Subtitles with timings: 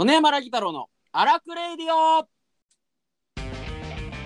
[0.00, 2.26] 曽根山ラギ太郎の荒くレイディオ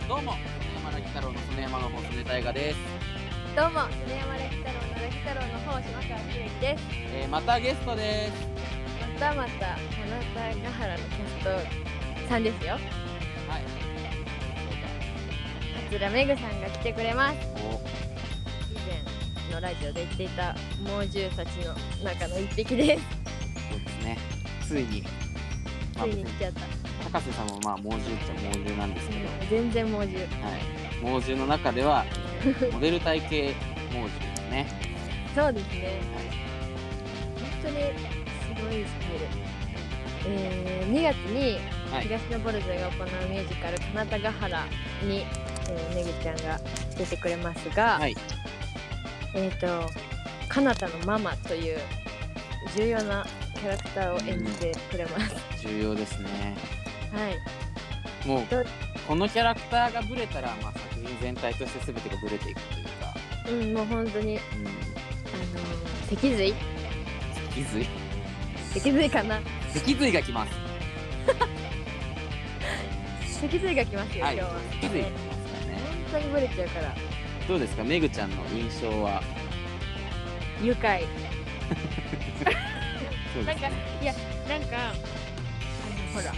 [0.08, 0.38] どうも曽
[0.70, 2.78] 根山ラギ太郎の曽根山の方曽根大河です、
[3.56, 6.84] どうも、曽根山ラギ太郎のラキ太郎の方、島川ひるきです。
[7.12, 8.32] えー、またゲストです
[9.00, 9.80] またまた、花
[10.52, 12.74] 田ヶ原のキャストさんですよ。
[12.74, 12.80] はい
[15.90, 17.36] 桂めぐさんが来てくれます。
[17.66, 17.82] お
[18.70, 18.78] 以
[19.50, 20.54] 前のラジオで言っていた
[20.84, 23.02] 猛獣たちの中の一匹です。
[23.72, 24.18] そうですね
[24.62, 25.02] ついに
[25.94, 26.60] ついに来ちゃった。
[27.10, 30.18] 高瀬さんもまあ猛獣っちゃ猛獣なんですけど、全然猛獣。
[30.20, 32.04] はい、猛獣の中では
[32.72, 33.34] モデル体型
[33.96, 34.66] 猛獣ですね、
[35.34, 35.84] そうですね。
[35.84, 36.44] はい
[37.62, 39.54] 本当にすごいスタイル。
[40.26, 41.58] えー、2月に
[41.90, 44.66] はい東のボルゾイが行うミュージカル「花田ヶ原
[45.02, 45.24] に」
[45.68, 46.58] えーめぐちゃんが
[46.96, 48.14] 出てくれますが、はい
[49.34, 49.90] えっ、と
[50.48, 51.78] かなたのママという
[52.76, 53.26] 重要な
[53.64, 55.34] キャラクターを演じてくれます。
[55.66, 56.54] 重要ですね。
[57.14, 58.28] はい。
[58.28, 58.62] もうど
[59.08, 63.14] このキャラクターがブレたら、まあ、作品全体として全てがブレていくというか、
[63.48, 66.52] うん、もう本当に、うん、あのー脊髄？
[67.54, 67.86] 脊髄？
[68.74, 69.40] 脊髄かな？
[69.72, 70.52] 脊髄がきます。
[73.40, 74.36] 脊髄が来ますよ、はい。
[74.36, 74.60] 今日は。
[74.82, 75.78] 脊髄がねきますからね。
[76.12, 76.94] 本当にブレちゃうから。
[77.48, 77.82] どうですか？
[77.84, 79.22] めぐちゃんの印象は？
[80.62, 81.02] 愉快。
[83.34, 83.60] そうです。
[83.60, 84.14] なんか、いや、
[84.48, 84.94] なんか、あの、
[86.14, 86.32] ほら、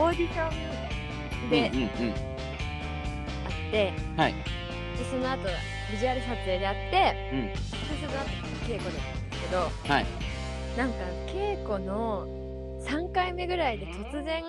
[0.00, 2.14] オーディションでうんうんうん。
[2.14, 4.34] あって、はい。
[4.34, 5.48] でその後
[5.90, 7.46] ビジュアル撮影であって、うん。
[7.46, 8.28] でその後
[8.66, 9.58] 稽古だったんですけど
[9.92, 10.06] はい。
[10.76, 12.26] なんか稽古の
[12.84, 14.44] 3回目ぐらいで突然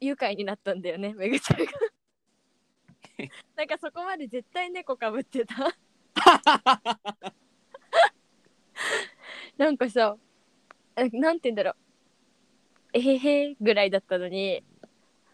[0.00, 1.72] 愉快になったんだよねめぐちゃんが。
[3.56, 5.54] なんかそこまで絶対猫かぶってた
[9.60, 10.16] なんかさ
[10.96, 11.74] えなんて言うんだろう。
[12.94, 14.64] えへへぐらいだったのに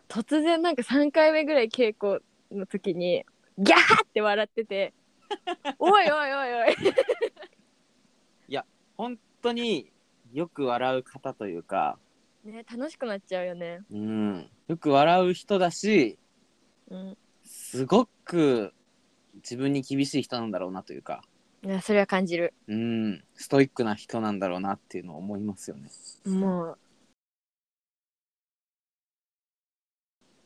[0.09, 3.25] 突然なんか3回目ぐらい稽古の時に
[3.57, 4.93] ギャーって笑ってて
[5.79, 6.77] おいおいおいおい。
[8.97, 9.93] 本当に
[10.33, 11.99] よく笑う方というか、
[12.45, 13.81] ね楽しくなっちゃうよね。
[13.91, 16.19] うん、よく笑う人だし
[16.89, 17.19] うん。
[17.45, 18.73] すごく
[19.35, 21.23] 自分に厳しい人なんだろうなというか、
[21.67, 25.91] いやそれは感じるうん、ストイックな人なんだろうなっていうのを思いますよね。
[26.25, 26.79] もう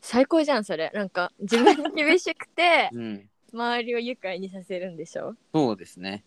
[0.01, 5.35] 最高じゃんそれなんか自分に厳しくて うん、周りを愉快にさせるんでしょ？
[5.53, 6.25] そうですね。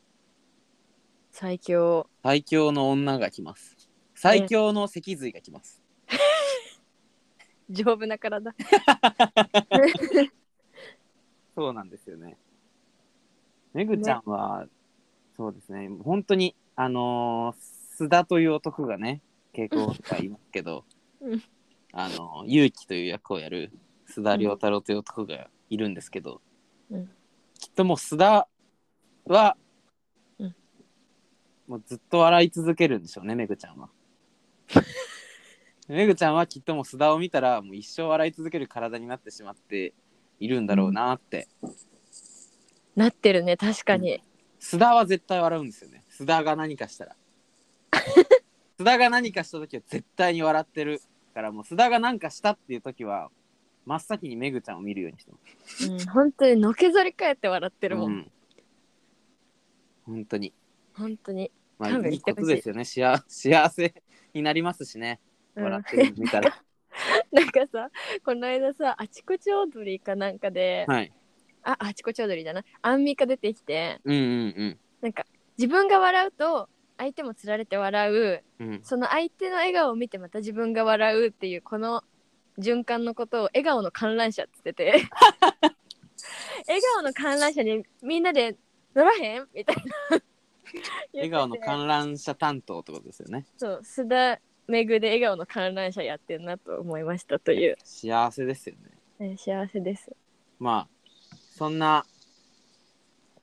[1.33, 3.77] 最強最強の女が来ます。
[4.15, 5.83] 最強の脊髄が来ます。
[7.69, 8.55] 丈夫な体
[11.57, 12.39] そうなんですよね。
[13.73, 14.69] めぐちゃんは、
[15.37, 19.23] そうですね、本当に、あのー須田という男がね、
[19.55, 20.85] 稽古とかいますけど、
[21.21, 21.43] うん。
[21.93, 23.71] あのー、勇気という役をやる
[24.13, 26.41] 須田亮太郎という男がいるんですけど、
[26.91, 27.07] うん。
[27.59, 28.49] きっともう須田
[29.27, 29.57] は、
[30.41, 30.57] うん。
[31.69, 33.91] もうずっと笑い続けるんでしょうね、めぐちゃんは。
[35.87, 39.95] めぐちゃんはきっともう須田を見たらもう一生笑い続ける体になってしまって
[40.41, 41.47] いるんだろうなって、
[42.97, 44.21] なってるね確かに、
[44.65, 46.03] 須田は絶対笑うんですよね。
[46.11, 47.17] 須田が何かしたら。
[48.81, 51.03] 須田が何かした時は絶対に笑ってる
[51.35, 53.31] からもう須田が何かしたっていう時は
[53.85, 55.93] 真っ先にめぐちゃんを見るようにしてます。
[55.93, 58.33] うん、本当にのけぞり返って笑ってるもん、うん。
[60.07, 60.55] 本当に。
[60.95, 61.53] 本当に。
[61.79, 62.15] まあい。
[62.15, 62.87] いことですよね。
[62.87, 65.21] 幸幸せになりますしね。
[65.57, 65.65] うん。
[65.65, 66.65] 笑ってるの見たら、
[67.31, 67.91] なんかさ
[68.25, 71.13] この間さあちこち踊りかなんかで、はい
[71.65, 72.63] ああちこち踊りだな。
[72.83, 74.01] アンミカ出てきて。
[74.05, 75.27] うんうんなんか
[75.59, 78.45] 自分が笑うと相手もつられて笑う。
[78.61, 78.69] うん。
[78.69, 82.05] うんその相手の笑顔を見てまた自分が笑うっていうこの
[82.59, 85.11] 循環のことを笑顔の観覧車って言ってて。
[86.67, 88.57] 笑顔の観覧車にみんなで
[88.95, 89.77] 乗らへんみたい
[90.11, 90.23] な。
[91.13, 93.45] 笑顔の覧観覧車担当ってことですよね。
[93.57, 98.77] そう須田めぐで笑顔の観覧車やってんなと思いましたという、幸せですよ
[99.19, 99.29] ね。
[99.29, 100.11] ね幸せです。
[100.59, 100.94] まあ
[101.57, 102.05] そんな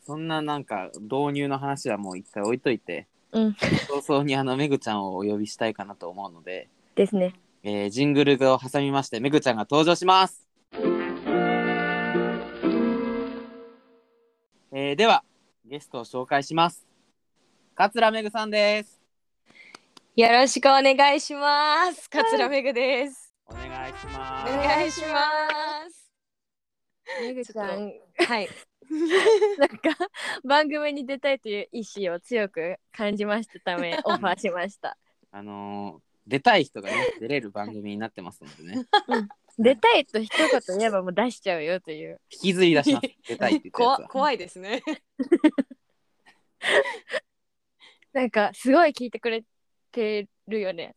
[0.06, 3.54] そんななんか導入の話はもう一回置いといてうん。
[4.04, 7.34] 早々にあのめぐちゃんをお呼びしたいかなと思うので、ですね。
[7.64, 10.48] えージングルを挟みましてめぐちゃんが登場します、
[14.72, 15.24] えーでは
[15.66, 16.86] ゲストを紹介します。
[17.76, 19.00] 桂めぐさんです。
[20.18, 22.10] よろしくお願いします。
[22.10, 23.34] 桂めぐです。
[23.48, 24.52] お願いしおます。
[24.52, 25.08] 願いしま
[25.68, 25.71] す。
[27.20, 28.50] めぐちゃんはい。
[29.58, 29.78] なんか
[30.44, 34.98] 番組に出たいという意思を強く感じましたため オファーしました
[35.32, 38.86] あのー出たい人がね出れる番組になってますのでね
[39.58, 42.22] 出たいと一言言えばもう出しちゃうよという。
[42.32, 44.82] 引きずり出します出たいって言ったや 怖いですね。
[48.14, 49.44] なんかすごい聞いてくれ
[49.92, 50.96] てるよね。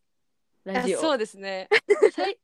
[0.63, 0.99] ラジオ。
[0.99, 1.67] あそうですね。
[2.11, 2.39] さい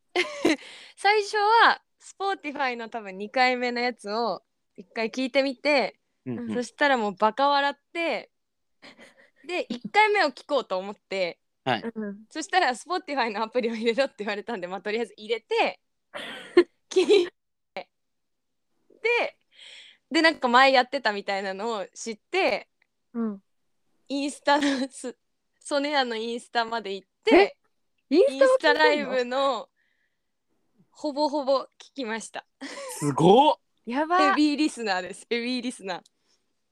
[0.98, 4.42] 最初は Spotify の多分2回目のやつを
[4.78, 8.30] 1回聞いてみて、うんうんそしたらもうバカ笑って
[9.48, 12.18] で1回目を聞こうと思ってはいうん。
[12.30, 15.80] そしたら Spotify のアプリを入れろって言われたんで、まあ、とりあえず入れて
[16.90, 17.28] 聞い
[17.74, 17.90] て
[18.90, 19.38] で
[20.12, 22.68] でなんか前やってたみたいなのを知って
[23.14, 23.40] うん。
[24.10, 25.16] インスタのす
[25.60, 27.58] ソネアのインスタまで行って
[28.10, 29.70] インインスタライブの
[30.92, 31.66] ほぼほぼ聞
[31.96, 32.46] きました。
[33.00, 33.54] すごっ
[33.86, 35.26] やばヘビーリスナーです。
[35.30, 36.02] ヘビーリスナー。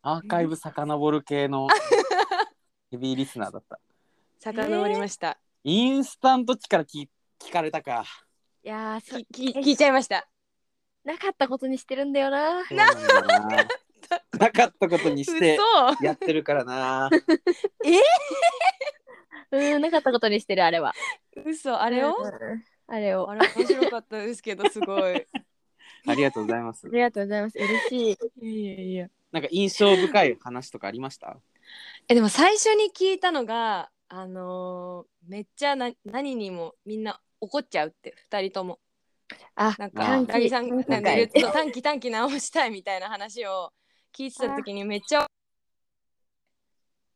[0.04, 1.68] アーカイブ遡る系の
[2.92, 3.80] ヘビーリスナーだった
[4.40, 5.40] 遡りました。
[5.64, 7.08] インスタの時から聞
[7.40, 8.06] 聞かれたか
[8.64, 10.28] いやーそきき聞いちゃいました。
[11.04, 12.64] なかったことにしてるんだよな。
[12.66, 12.86] なな
[14.38, 17.10] なかったことにして嘘やってるからな
[19.52, 20.94] うん、なかったことにしてるあれは。
[21.46, 23.30] 嘘あれを、うんあれを。
[23.30, 25.28] あれ面白かったですけどすごい。
[26.08, 27.58] ありがとうございますありがとうございます。
[27.58, 28.48] 嬉しい。
[28.48, 29.10] いやいやいや。
[29.32, 31.38] なんか印象深い話とかありました？
[32.08, 38.80] えでも最初に聞いたのがあのーめっちゃな何にもみんな怒っちゃうって二人とも。
[39.56, 41.12] あ、なんあかラギさん短期なんか
[41.54, 43.72] 短期短期直したいみたいな話を
[44.18, 45.28] 聞いてた時にめっちゃ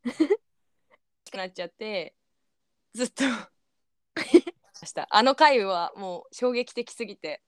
[1.31, 2.15] くなっちゃって
[2.93, 3.23] ずっと
[4.85, 5.07] した。
[5.09, 7.41] あの回はもう衝撃的すぎて。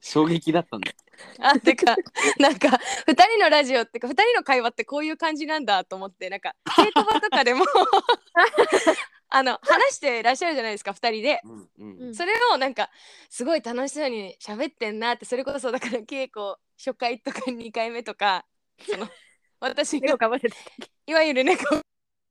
[0.00, 0.92] 衝撃だったんだ。
[1.40, 1.96] あてか
[2.38, 7.64] なんか2人のラジオってか2人の会話ってこういう感じなんだと思ってなんか稽古場とかでも
[9.28, 11.40] あの話してらっしゃるじゃないですか2人で。
[11.44, 12.06] うんうん。
[12.06, 12.14] うん。
[12.14, 12.90] それをなんか
[13.30, 18.44] すごい楽しそうに喋ってんなってそれこそだから稽古初回とか2回目とか
[18.88, 19.08] その
[19.60, 20.14] 私が
[21.06, 21.80] いわゆる猫を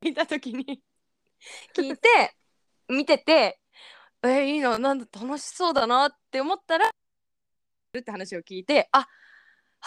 [0.02, 0.82] 見た時に
[1.76, 2.36] 聞いて
[2.90, 3.60] 見てて
[4.24, 6.92] えーいいななんだ楽しそうだなって思ったらっ
[8.04, 9.08] て話を聞いてああ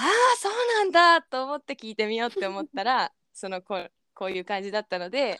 [0.02, 0.06] ー
[0.40, 5.38] そうなんだと思って聞いてみようって思ったら そのこうこういう感じだったので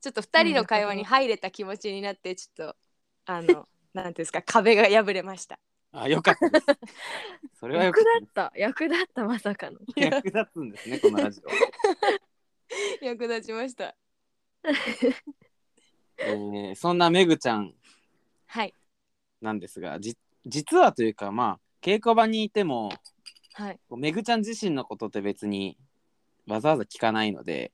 [0.00, 2.76] ちょっと2人の会話に入れた気持ちになってちょっと
[3.26, 5.58] あの なんていうんですか壁が破れました。
[5.92, 6.66] あよかったです
[7.58, 8.52] それはよか役った立った。
[8.54, 9.80] 役立った、まさかの。
[9.96, 13.96] 役立つんですねこのラジオ役立ちました。
[16.20, 17.72] えーそんなめぐちゃん
[18.46, 18.74] はい
[19.40, 22.90] なんですがじ実はというかまあ稽古場にいても
[23.54, 25.78] はいめぐちゃん自身のことって別に
[26.46, 27.72] わざわざ聞かないので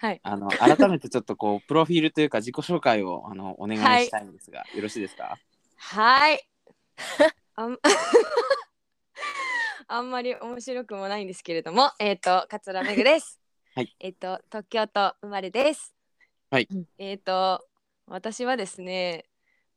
[0.00, 0.20] はい。
[0.22, 5.38] あの改めてちょっとこう プロフィールというか自己紹介をあのお願いしたいんですが、よろしいですか？
[5.76, 6.48] はい。
[7.56, 7.78] あん
[9.88, 13.38] あんまり面白くもないんですけれども、えっ、と、桂めぐです。
[13.74, 13.94] はい。
[14.00, 15.94] えっ、と、東京都生まれです。
[16.50, 16.68] はい。
[16.98, 17.64] えっ、と、
[18.06, 19.26] 私はですね、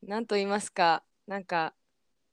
[0.01, 1.75] なんと言いますか、なんか、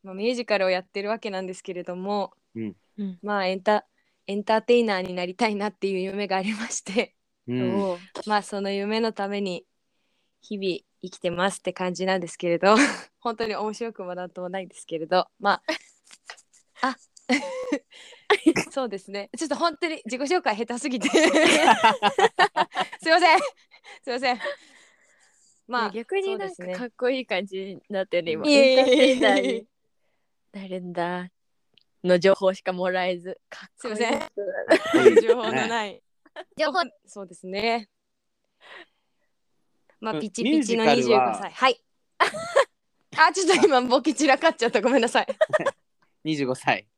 [0.03, 2.77] まあ、ミュージカルをやってるわけなんですけれども、うん。
[2.97, 3.19] うん。
[3.23, 3.87] まあエンタ、
[4.27, 7.15] エンターテイナーになりたいなっていう夢がありまして、
[7.47, 7.97] うん。
[8.27, 9.67] まあその夢のために
[10.41, 12.77] 日々生きてますって感じなんですけれど
[13.20, 15.63] 本当に面白くもなんともないんですけれどまあ
[16.89, 16.97] あ。
[18.70, 19.31] そうですね。
[19.37, 21.09] ちょっと本当に自己紹介下手すぎて。
[21.09, 21.20] すい
[23.11, 23.39] ません
[24.03, 24.41] すいません。
[25.67, 26.75] まあ逆になんかそうですね。
[26.75, 28.44] かっこいい感じになってる今。
[30.53, 31.29] なるんだ。
[32.03, 33.39] の情報しかもらえず。
[33.49, 33.97] かっこいい。
[33.97, 34.19] すいま
[34.94, 35.17] せん。
[35.23, 36.03] 情報のない
[36.56, 36.79] 情報。
[37.06, 37.89] そうですね。
[40.01, 41.35] まうんあピチピチのミュージカルは。
[41.35, 41.51] 25歳。
[41.53, 41.85] はい。
[43.17, 44.81] あちょっと今ボケ散らかっちゃった。
[44.81, 45.27] ごめんなさい。
[46.25, 46.89] 25歳。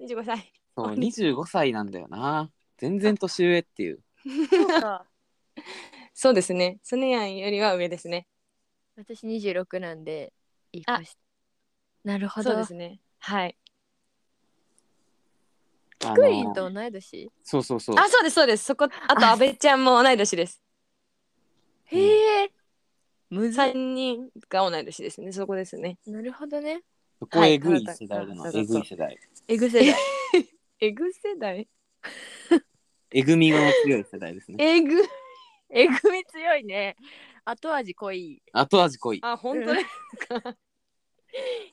[0.00, 0.52] 25歳。
[0.76, 2.50] そう25歳なんだよな。
[2.76, 4.02] 全然年上っていう。
[4.50, 5.06] そうか
[6.20, 6.80] そうですね。
[6.82, 8.26] スネヤンよりは上ですね。
[8.96, 10.32] 私26なんで、
[10.72, 11.16] いいあかし
[12.02, 12.50] なるほど。
[12.50, 12.98] そうですね。
[13.20, 13.56] はい。
[16.04, 17.30] あクイーンのと同い年？
[17.44, 18.64] そうそうそうあ、そうです、そうです。
[18.64, 20.60] そこ、あと、あ阿部ちゃんも同い年です。
[21.86, 22.50] へえ。
[23.30, 25.30] むず人が同い年ですね。
[25.30, 25.98] そこですね。
[26.04, 26.82] なるほどね。
[27.20, 29.94] そこえぐい世代だな、はいえぐい世代エグ世代。
[30.80, 31.68] えぐ世代？
[33.12, 35.00] えぐみの強い世代ですねえぐ。
[35.70, 36.96] えぐみ強いね。
[37.44, 38.42] 後味濃い。
[38.52, 40.56] 後味濃いあ、本当ですか。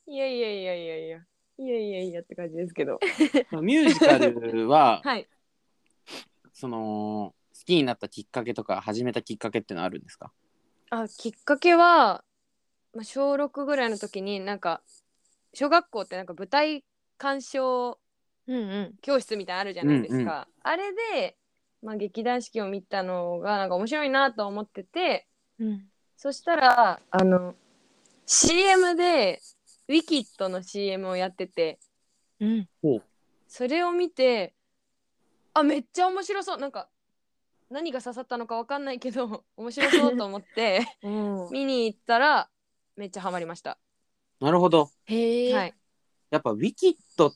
[0.07, 1.17] いやいやいやいやいや。
[1.57, 2.99] いやいやいやって感じですけど。
[3.61, 5.27] ミュージカルは、 はい。
[6.53, 10.31] その好きになったきっかけとか始めたきっかけってのはあるんですか？
[10.89, 12.23] あきっかけは、
[12.93, 14.81] まあ、小6ぐらいの時になんか
[15.53, 16.85] 小学校ってなんか舞台
[17.17, 17.99] 鑑賞
[18.47, 21.37] うんうん教室みたいなのあるじゃないですか、うんうんあれで、
[21.86, 25.27] まあ、劇団四季を見たのがなんか面白いなと思ってて
[25.60, 25.86] うん。
[26.18, 27.54] そしたらあの
[28.25, 29.39] CM で
[29.88, 31.77] ウィキッドの CM をやってて
[32.39, 32.68] うん。
[33.48, 34.56] それを見て
[35.54, 36.58] あめっちゃ面白そう。
[36.58, 36.89] なんか
[37.70, 41.50] 何が刺さったのかわかんないけど 面白そうと思って うん。
[41.51, 42.50] 見に行ったら
[42.96, 43.77] めっちゃハマりました。
[44.39, 44.89] なるほど。
[45.06, 45.75] へえ、はい、
[46.32, 47.36] やっぱウィキッドっ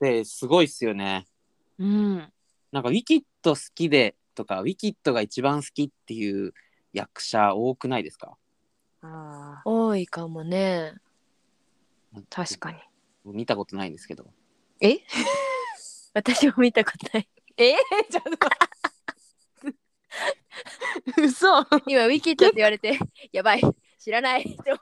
[0.00, 1.26] てすごいっすよね。
[1.78, 2.32] うん
[2.72, 6.52] なんかウィキッド好きでとか、ウィキッドが一番好きっていう
[6.92, 8.36] 役者多くないですか？
[9.02, 10.94] あ多いかもね。
[12.28, 12.78] 確かに。
[13.24, 14.26] 見たことないんですけど。
[14.80, 14.98] え？
[16.14, 17.28] 私も見たことない。
[17.56, 17.74] え？
[18.10, 18.48] ちょっと
[21.22, 21.46] 嘘。
[21.86, 22.98] 今ウィキッドって言われて
[23.32, 23.62] やばい。
[23.98, 24.42] 知らない。
[24.42, 24.80] って思っ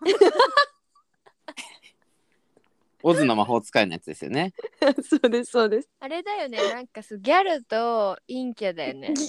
[3.09, 4.53] オズの魔法使いのやつですよね。
[5.03, 5.88] そうですそうです。
[5.99, 9.15] あれだよねなんかすギャルと陰キャだよね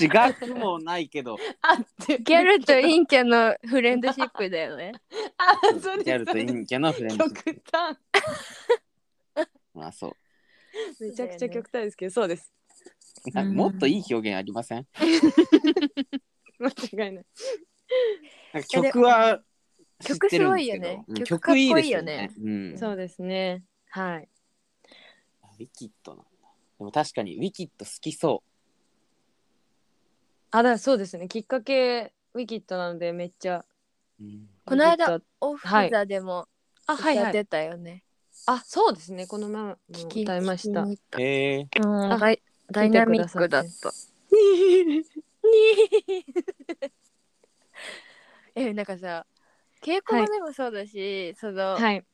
[0.00, 4.92] 違くもないけど、あってギャルと陰キャのフレンドシップだよね
[5.38, 8.20] あそうですギャルと陰キャのフレンドシッ極端プ。
[9.74, 10.16] まあそう。
[11.00, 12.52] めちゃくちゃ極端ですけどそうです
[13.32, 14.86] なんかもっといい表現ありません
[16.58, 17.26] 間違いない
[18.52, 19.40] なんか曲は
[20.04, 21.04] 曲すごいよね。
[21.08, 22.30] うん曲かっこいいよね。
[22.78, 23.64] そうですね。
[23.90, 24.28] はい。
[25.58, 26.24] ウィキッドなんだ。
[26.78, 28.42] でも確かにウィキッド好きそ
[30.50, 31.28] あだそうですね。
[31.28, 33.64] きっかけウィキッドなのでめっちゃう。
[34.20, 36.46] うん、この間オフザでも
[36.86, 37.24] あはいはい。
[37.24, 38.02] 歌ってたよね、
[38.46, 39.26] あそうですね。
[39.26, 40.40] この前も聞き歌い。
[40.40, 40.86] ました
[41.20, 42.12] へえうん。
[42.12, 42.40] あダイ
[42.70, 43.68] ダイナミックだった。
[48.54, 49.24] えなんかさ
[49.82, 52.04] 稽古場でもそうだし、その、はい。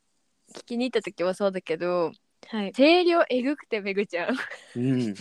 [0.54, 2.12] 聞きに行った時もそうだけど
[2.48, 2.72] はい。
[2.74, 4.36] 声量えぐくてめぐちゃん。
[4.76, 5.14] うん。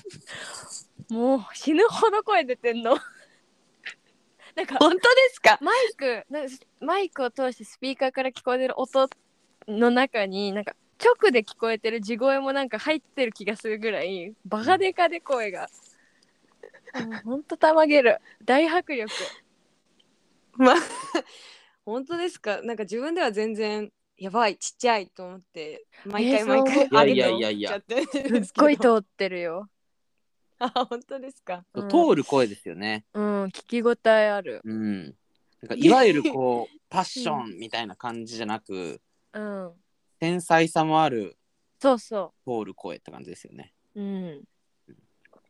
[1.09, 2.97] もう死ぬほど声出てんの。
[4.55, 5.57] なんか本当ですか？
[5.61, 9.09] マイクなんかマイクを通してスピーカーから聞こえてる音
[9.67, 15.69] の中になんか直で聞こえてる地声もなんか入ってる気がするぐらいバカデカで声が。
[16.93, 18.19] もうほんとたまげる。
[18.43, 19.11] 大迫力。
[20.53, 20.75] まあ
[21.85, 22.61] 本当ですか？
[22.61, 26.87] なんか自分では全然やばいちっちゃいと思って毎えー回毎回そう。
[26.91, 27.69] 思う上げていやいやいや。
[28.45, 29.69] すっごい通ってるよ。
[30.59, 31.65] あ本当ですか？
[31.73, 33.05] うん通る声ですよね。
[33.13, 34.61] うん聞き応えある。
[34.63, 35.03] うん。
[35.05, 35.13] なん
[35.69, 39.01] かいわゆるこう パッションみたいな感じじゃなく、
[39.33, 39.73] うん。
[40.19, 41.37] 繊細さもある
[41.79, 43.73] そうそ通る声って感じですよね。
[43.95, 44.47] ううん。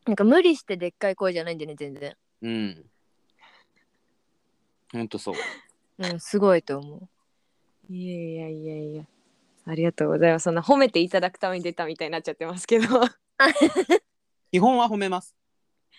[0.06, 2.18] なんか無理してでっかい声じゃないんだよね全然。
[2.42, 2.90] うん。
[4.92, 5.36] ほんとそう。
[6.00, 7.10] うんすごいと思
[7.90, 7.94] う。
[7.94, 9.04] いやいやいやいや。
[9.66, 10.44] ありがとうございます。
[10.44, 12.88] そんな褒めていただくために出たみたいになっちゃってますけど。
[14.52, 15.36] 基本は褒めます。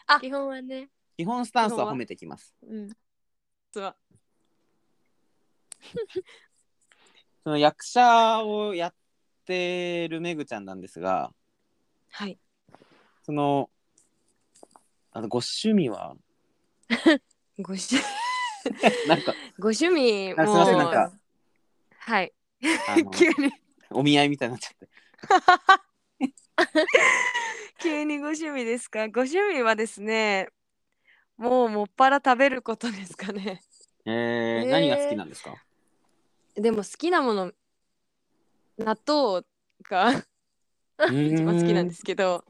[0.06, 0.20] あ。
[0.20, 0.90] 基本はね。
[1.16, 2.54] 基本スタンスは褒めてきます。
[2.66, 2.90] うん。
[3.72, 3.96] そう。
[7.44, 8.94] その役者をやっ
[9.44, 11.32] てるめぐちゃんなんですが、
[12.10, 12.38] はい。
[13.24, 13.70] その、
[15.12, 16.16] あのご趣味は、
[17.58, 17.96] ご趣
[19.08, 21.12] なんか、ご趣味あすいませんもなんか。
[21.98, 22.32] はい。
[22.88, 23.52] あの 急に。
[23.90, 24.88] お見合いみたいになっちゃって。
[27.82, 29.08] 急にご趣味ですか？
[29.08, 30.48] ご趣味はですね
[31.36, 33.60] もうもっぱら食べることですかね。
[34.06, 34.70] えーえー。
[34.70, 35.54] 何が好きなんですか？
[36.54, 37.52] でも好きなもの
[38.78, 39.44] 納豆
[39.82, 40.24] が
[41.10, 42.44] 一番好きなんですすけど。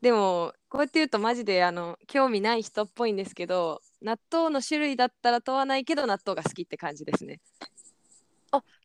[0.00, 7.40] でもこうやって言うとマジであの興味ない人っぽいんですけど納豆の種類だったら問わないけど納豆が好きって感じですね。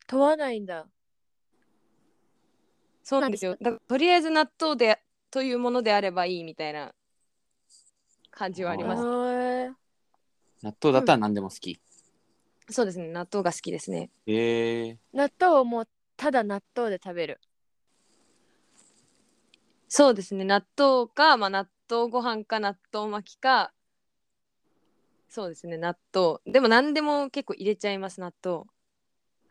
[0.06, 0.86] 問わないんだ。
[3.04, 3.56] そうなんですよ。
[3.60, 6.94] だからとりあえず納豆でというものであればいいみたいな
[8.30, 9.02] 感じはあります。
[10.62, 11.80] 納豆だったら何でも好き。
[12.70, 13.08] そうですね。
[13.08, 14.10] 納豆が好きですね。
[14.26, 17.40] えー、納豆をもうただ納豆で食べる。
[19.88, 20.44] そうですね。
[20.44, 23.72] 納豆か、まあ、納豆ご飯か納豆巻きか
[25.28, 26.38] そうですね納豆。
[26.46, 28.64] でも何でも結構入れちゃいます納豆。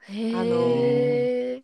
[0.10, 1.62] へあのえ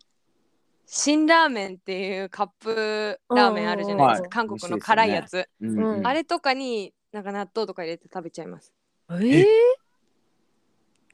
[0.86, 6.06] 辛ラーメンっていうカップラーメンあるじゃないですか、はい韓国の辛いやつ、うんうん。
[6.06, 8.72] あれとかになんか納豆とか入れて食べちゃいます。
[9.10, 9.14] え？
[9.14, 9.44] ー、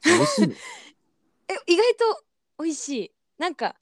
[0.05, 0.55] 美味しいね
[1.47, 2.23] え意外と
[2.59, 3.11] 美味しい。
[3.37, 3.75] なんか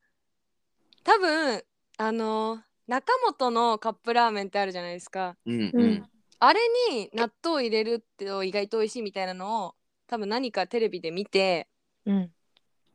[1.04, 1.64] 多分
[1.98, 5.36] あの中本のカップラーメンってあるじゃないですか。
[5.46, 6.10] うんううんん。
[6.39, 6.60] あれ
[6.91, 9.75] に納豆入れると意外と美味しいみたいなのを
[10.08, 11.67] 多分何かテレビで見て
[12.05, 12.31] うん。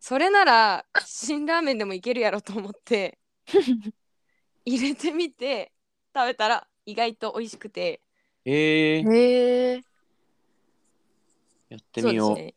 [0.00, 3.18] それなら辛ラーメンでもいけるやろと思って
[4.66, 5.72] 入れてみて
[6.14, 8.00] 食べたら意外と美味しくて。
[8.46, 9.84] えー、へえ
[11.70, 12.34] やってみよう。
[12.34, 12.54] ね。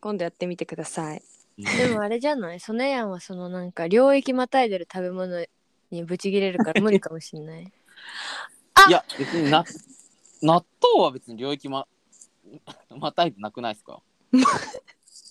[0.00, 1.22] 今度やってみてください。
[1.56, 2.60] でもあれじゃない？
[2.60, 5.46] ソネヤンはそのなんか領域またいでる食べ物
[5.90, 7.72] にブチギレるから無理かもしんない。
[8.88, 9.64] いや、別にな
[10.42, 11.86] 納豆は別に領域ま、
[12.96, 14.02] またいてなくないですか？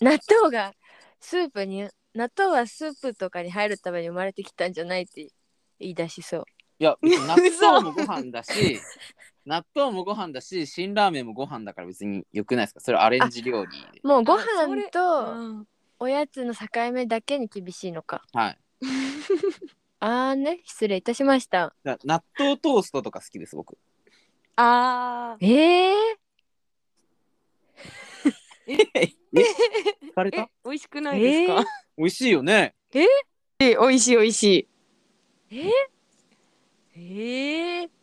[0.02, 0.74] 納豆が
[1.20, 5.30] スープに納豆はスープとかに入るために生まれてきたんじゃないって
[5.80, 6.46] 言い出しそう。
[6.80, 8.80] いや、別に納豆もご飯だし、
[9.46, 12.80] 納豆もご飯だし、辛ラーメンもご飯だから別に良くないですか？
[12.82, 14.02] それアレンジ料理で。
[14.04, 15.68] もうご飯とうん。
[15.98, 18.24] おやつの境目だけに厳しいのか。
[18.34, 18.58] はい。
[20.02, 21.74] あーね失礼いたしました。
[21.84, 23.78] だ納豆トーストとか好きです、僕。
[24.58, 25.46] あー。
[25.46, 28.78] えー、え
[30.04, 31.66] 聞かれえた美味しくないですか、
[31.98, 32.74] 美味しいよね。
[32.94, 33.06] え？
[33.60, 34.68] 美味しい美味しい。
[35.52, 35.70] え？
[36.98, 37.98] え え意外と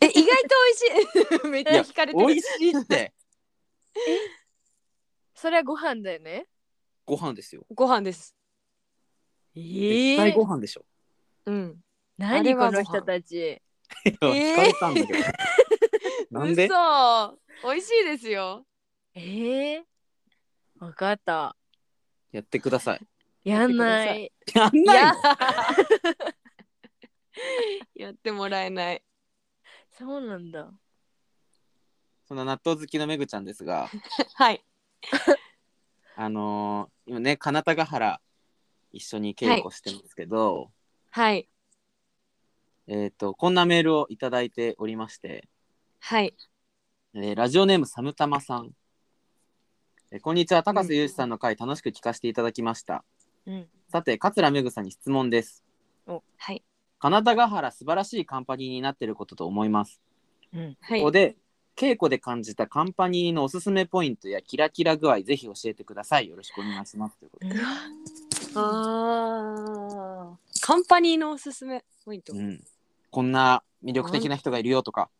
[0.00, 1.48] 美味しい。
[1.50, 2.26] めっちゃ惹かれてる。
[2.26, 3.12] 美味しいって。
[5.34, 6.46] それはご飯だよね？
[7.04, 7.66] ご飯ですよ。
[7.74, 8.34] ご飯です。
[9.56, 10.84] え絶対ご飯でしょ。
[11.46, 11.80] うん。
[12.20, 13.60] あ何れはこの人たち
[14.06, 15.18] 聞かれたんだけど。
[16.30, 16.66] なんで？
[16.66, 17.38] 嘘。
[17.64, 18.66] 美味しいですよ。
[19.14, 19.82] えー、
[20.78, 21.56] わかった。
[22.30, 23.06] やってください。
[23.44, 24.32] やんない。
[24.54, 25.12] やんないの？
[27.94, 29.02] やってもらえない。
[29.90, 30.70] そうなんだ。
[32.26, 33.88] その納豆好きのめぐちゃんですが、
[34.34, 34.62] はい。
[36.14, 38.20] あのー今ね、金田ヶ原
[38.92, 40.70] 一緒に稽古してますけど、
[41.10, 41.48] はい
[42.90, 45.46] えっ、と、こんなメールをいただいておりまして、
[46.00, 46.34] はい。
[47.14, 48.70] えーラジオネームサムタマさん。
[50.10, 53.04] えーこんにちは、高瀬裕二さんの回、楽しく聞かせていただきました。
[53.46, 53.68] うん。
[53.90, 55.66] さて、桂めぐさんに質問です。
[56.06, 56.64] はい。
[56.98, 60.00] 金田ヶ原、素晴らしいカンパニーになっていることと思います。
[60.54, 60.76] うん。
[60.80, 61.00] はい。
[61.00, 61.36] ここで、
[61.76, 66.28] 稽古で感じたカンパニーのおすすめポイントやキラキラ具合、ぜひ教えてください。
[66.28, 67.18] よろしくお願いします。
[67.18, 67.54] ということで。
[68.54, 70.58] あー。
[70.62, 72.64] カンパニーのおすすめポイント、うん、
[73.10, 75.10] こんな魅力的な人がいるよとか、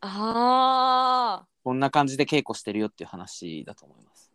[0.00, 4.30] あこんな感じで稽古してるよっていう話だと思います。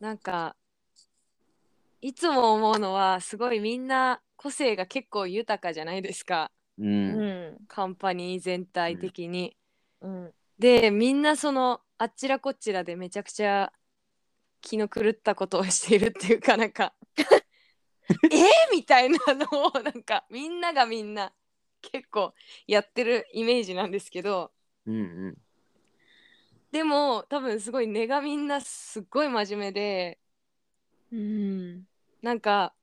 [0.00, 0.54] ーなんか
[2.00, 6.50] いつも思うのはすごいみんな個性が結構豊かじゃないですか。
[6.78, 6.86] うん。
[6.86, 7.66] うん。
[7.66, 9.56] カンパニー全体的に。
[10.02, 10.30] うん。
[10.58, 13.72] でみんなそのあっちらこっちらでめちゃくちゃ
[14.60, 16.92] 気の狂ったことをしているっていうかなんか
[18.30, 21.32] えー、みたいなのをなんかみんながみんな
[21.80, 22.34] 結構
[22.66, 24.52] やってるイメージなんですけど。
[24.86, 25.38] うんうん。
[26.70, 30.18] でも多分すごい根がみんなすっごい真面目で。
[31.12, 31.86] うん。
[32.20, 32.74] なんか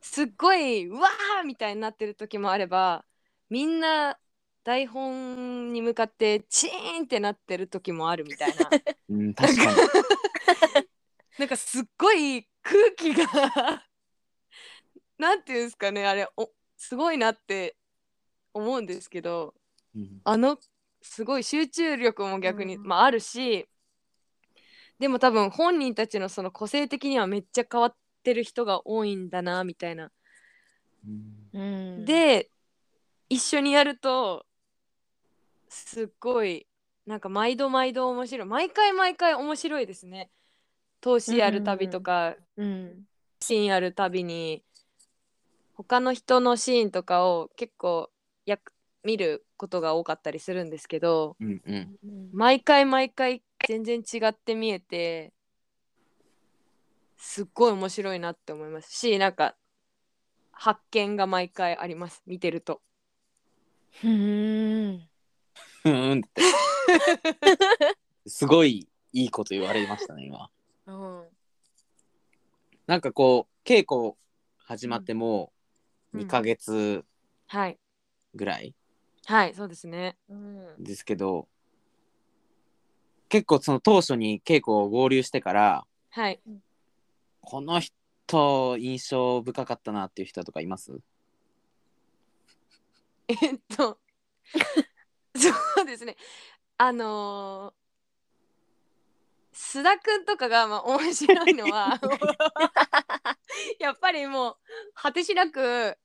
[0.00, 3.04] すっごいうわーみたいになってる時もあれば
[3.50, 4.18] みんな
[4.64, 8.68] 台本に向かってチーンってなってる時もあるみたいな。
[9.08, 9.76] うん、確かに。
[11.38, 13.87] なんかすっごい空気が
[15.18, 17.76] なんていうんですかねあれおすごいなって
[18.54, 19.54] 思うんですけど
[19.94, 20.20] うん。
[20.24, 20.58] あの
[21.00, 23.68] すごい集中力も逆に、うんまあ、あるし
[24.98, 30.10] でも多分本人たちのその個性的にはめっちゃ変わってる人が多いんだなみたいな。
[31.06, 31.60] うん。
[31.60, 32.50] うんで
[33.30, 34.46] 一緒にやると
[35.68, 36.66] すっごい
[37.06, 38.46] なんか毎度毎度面白い。
[38.46, 40.30] 毎回毎回面白いですね。
[41.00, 43.04] 投資やるたびとか、うん。
[43.40, 44.62] シーンやるたびに
[45.78, 48.10] 他の人のシーンとかを結構
[48.46, 48.72] やく
[49.04, 51.96] 見ることが多かったりするんですけどうんうん。
[52.04, 55.32] うん毎回毎回全然違って見えて
[57.16, 59.54] すっごい面白いなって思いますしなんか
[60.50, 62.80] 発見が毎回あります見てると。
[64.02, 65.08] うん
[65.82, 66.42] ふーんって。
[68.26, 70.50] すごいいいこと言われましたね、今。
[70.86, 71.22] うん
[72.88, 74.14] なんかこう、稽古
[74.56, 75.57] 始まってもううん
[76.18, 77.04] 2ヶ月
[77.46, 77.78] はい。
[78.34, 78.74] ぐらい？
[79.26, 80.16] はいそうですね。
[80.28, 80.82] うん。
[80.82, 81.48] ですけど、
[83.28, 86.40] 結構その当初に稽古を合流してから、はい。
[87.40, 90.98] この人印象深かったなっていう人とかいます？
[93.28, 93.98] えっと
[95.36, 96.16] そうですね。
[96.78, 97.78] あのー
[99.54, 101.98] 須田くんとかがまあ面白いのは
[103.80, 104.56] やっぱりもう
[104.94, 105.98] 果てしなく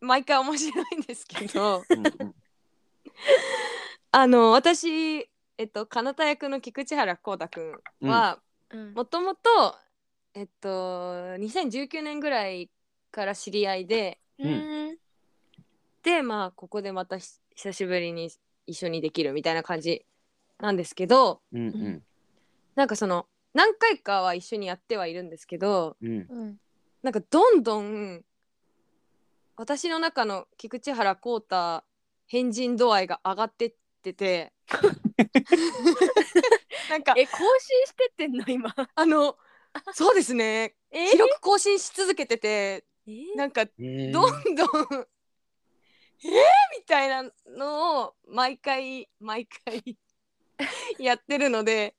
[0.00, 1.84] 毎回面白いんですけど。
[4.10, 8.94] あの私えっとかなた役の菊池原光太くんはうん。
[8.94, 9.74] もともと
[10.34, 12.70] えっと2019年ぐらい
[13.10, 14.98] から知り合いでうん。
[16.02, 18.30] でまあここでまたひ久しぶりに
[18.66, 20.06] 一緒にできるみたいな感じ
[20.58, 21.60] なんですけどうん。
[21.60, 22.02] うん。
[22.74, 26.26] なんかその何回かは一緒にやってはいるんですけどうん。
[26.28, 26.56] うん。
[27.02, 28.22] なんかどんどん
[29.58, 31.82] 私の中の菊池原光太
[32.28, 34.52] 変人度合いが上がってってて。
[36.88, 38.72] なんかえ更新してってんの今。
[38.94, 39.36] あの
[39.94, 40.76] そうですね。
[40.92, 41.10] え？
[41.10, 43.34] 記録更新し続けててえ？
[43.34, 44.28] なんかどんどん
[46.24, 46.30] えー、
[46.78, 49.98] みたいなのを毎回毎回
[51.00, 51.96] やってるので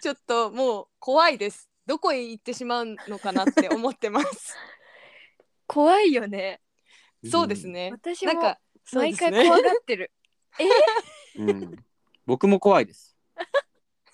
[0.00, 1.68] ちょっともう怖いです。
[1.84, 4.56] どこへ行ってしまうのかなって思ってます。
[5.68, 6.62] 怖いよね
[7.24, 7.90] そうですね。
[7.92, 8.58] 私もなんか
[8.92, 10.10] 毎回怖がってる。
[11.38, 11.76] うんうん。
[12.26, 13.16] 僕も怖いです。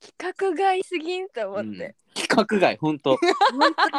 [0.00, 1.74] 規格外すぎんと思うん。
[1.74, 3.16] って、規格外本当。
[3.16, 3.90] 本当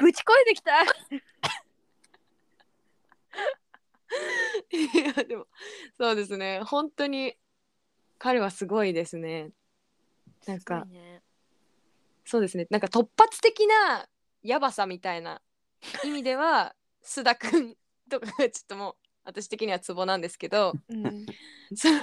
[0.00, 0.82] ぶちこいできた。
[0.82, 0.86] い
[5.06, 5.46] やでも
[5.98, 6.62] そうですね。
[6.62, 7.36] 本当に
[8.18, 9.50] 彼はすごいですね。
[10.46, 10.86] なんか
[12.24, 12.66] そうですね。
[12.70, 14.08] なんか突発的な
[14.42, 15.42] やばさみたいな
[16.04, 17.74] 意味では須田くん
[18.10, 21.26] とかがちょっともう私的にはツボなんですけどうん。
[21.74, 22.00] その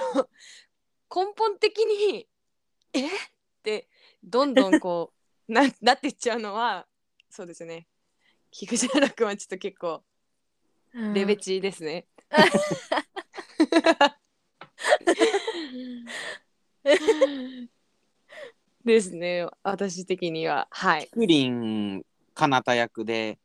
[1.14, 2.28] 根本的に
[2.92, 3.06] 「え？
[3.06, 3.10] っ?」
[3.62, 3.88] て
[4.22, 5.12] どんどんこ
[5.48, 6.86] う ななっていっちゃうのは
[7.30, 7.86] そうですね。
[8.50, 10.02] 菊池原くんはちょっと結構
[11.12, 12.06] レベチですね。
[18.84, 19.46] ですね。
[19.62, 20.68] 私的には。
[20.70, 21.08] はい。
[21.08, 22.02] クリン
[22.34, 23.38] かなた役で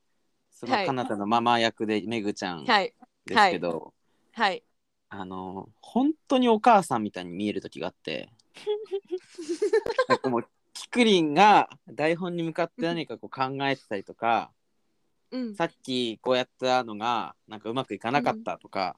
[0.61, 0.85] そのはい。
[0.85, 2.93] かなたのママ役でめぐちゃんではい。
[3.25, 3.95] すけど、
[4.33, 4.63] はい。
[5.09, 8.29] あの本当にお母さんみたいに見える時があって
[10.07, 14.51] なんかもうキクリンが台本に向かって何かこう考えてたりとか
[15.31, 15.55] うん。
[15.55, 18.97] さっきこうやったのがなんかうまくいかなかったとか、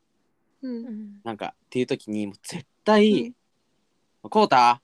[0.61, 0.85] うん。
[0.85, 1.21] うん。
[1.23, 3.33] なんかっていう時にもう絶対
[4.29, 4.81] 「こうた？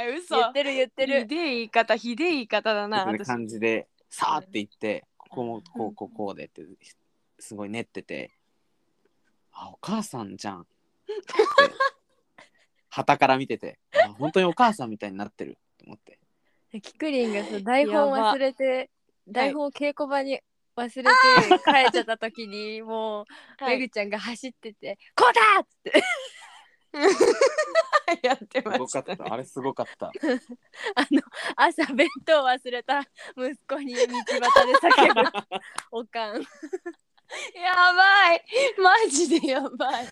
[0.00, 0.36] え嘘。
[0.36, 3.26] 言ってる言ってひるでえ言い方ひでえ言い方だなみたいな私。
[3.28, 6.62] 感じでさーって言ってここもこうこうこうでって
[7.38, 8.30] すごい練ってて
[9.52, 10.60] あお母さんじゃん。
[10.62, 10.66] って
[12.88, 16.18] 旗から見ててあ本当にお母さんみたいになってると思って。
[16.82, 18.90] キクリンが台本忘れて
[19.28, 20.40] 台本を稽古場に
[20.76, 21.00] 忘れて
[21.64, 23.24] 帰っちゃった時にもう
[23.64, 23.78] はい。
[23.78, 26.02] めぐちゃんが走ってて「こうだ!」っつって
[28.22, 29.16] やってますしごかった。
[29.16, 30.06] たあれすごかった。
[30.94, 31.22] あの
[31.56, 33.00] 朝弁当忘れた
[33.36, 35.30] 息子に道端で叫ぶ。
[35.90, 36.42] おかん。
[36.42, 36.44] や
[37.94, 38.44] ばい。
[38.78, 40.06] マジでやばい。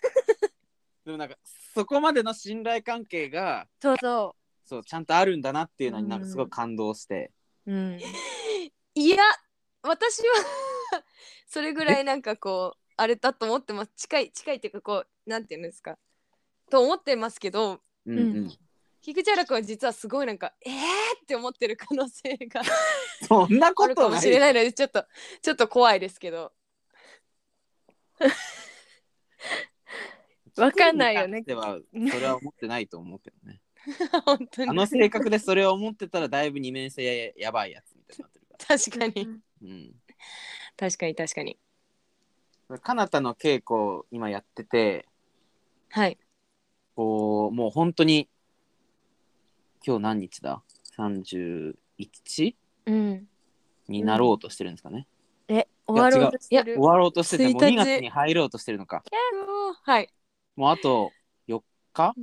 [1.05, 1.35] でもなんか
[1.73, 7.31] そこまでの信頼関係がそうそそうちゃんとあるんだなっていうのにうんなんかすごい感動して、
[7.65, 7.99] う、うん、
[8.95, 9.17] いや
[9.81, 11.03] 私は
[11.47, 13.91] それぐらいなんかこうあれだと思ってます。
[13.95, 15.97] 近い近いっていうかこうなんていうんですか
[16.69, 18.57] と思ってますけどうんうん。
[19.01, 20.73] 菊池原君は実はすごいなんかえー
[21.21, 22.61] って思ってる可能性が
[23.27, 25.05] そんなあるかもことないしれないのでちょっと
[25.41, 26.53] ちょっと怖いですけど。
[30.55, 31.41] わかんないよね。
[31.41, 33.59] ではそれは思ってないと思うけどね。
[34.25, 34.69] 本当に。
[34.69, 39.25] あの性格でそれを思ってたらだいぶ二面性ややばいやつみたいになってるか確かに。
[39.25, 39.31] ら。
[39.63, 39.95] うん。
[40.77, 41.59] 確かに確かに。
[42.81, 45.07] かなたの稽古今やってて、
[45.89, 46.17] はい
[46.95, 48.29] こう、もう本当に、
[49.85, 50.61] 今日何日だ
[50.97, 52.55] ?31?
[52.85, 53.27] うん、
[53.87, 55.07] になろうとしてるんですかね。
[55.47, 59.03] え終わろうとしていやる終わろうとしてて、もう1 2月に入ろうとしてるのか。
[59.83, 60.09] はい。
[60.55, 61.11] もうあと
[61.47, 61.61] 4
[61.93, 62.13] 日？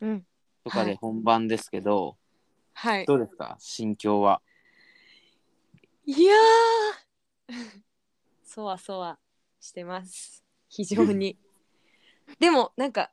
[0.00, 0.26] うん。
[0.64, 2.16] とかで本番ですけど、
[2.74, 3.06] はい。
[3.06, 3.56] どうですか？
[3.58, 4.40] 心境は。
[6.06, 7.54] いやー。
[8.44, 9.18] そわそわ
[9.60, 10.44] してます。
[10.68, 11.38] 非常に。
[12.38, 13.10] でもなんか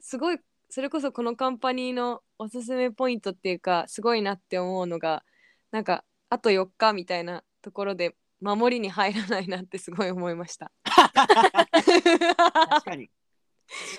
[0.00, 0.38] すごい
[0.70, 5.24] それこそこのカンパニーのおすすめポイントっていうかすごいなって思うのが
[5.70, 10.70] なんかあと4日みたいなところで守りに入らないなってすごい思いました。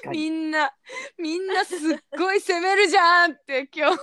[0.09, 0.71] みんな
[1.17, 1.79] みんなすっ
[2.17, 3.97] ごい攻めるじゃんって今日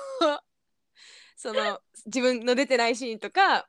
[1.36, 3.66] その自分の出てないシーンとか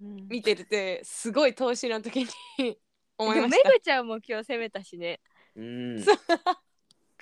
[0.00, 0.28] うん。
[0.28, 2.26] 見ててすごい投資の時
[2.58, 2.78] に
[3.18, 3.70] 思いました。
[3.70, 5.20] ぐちゃんも今日攻めたしね。
[5.54, 6.04] うん。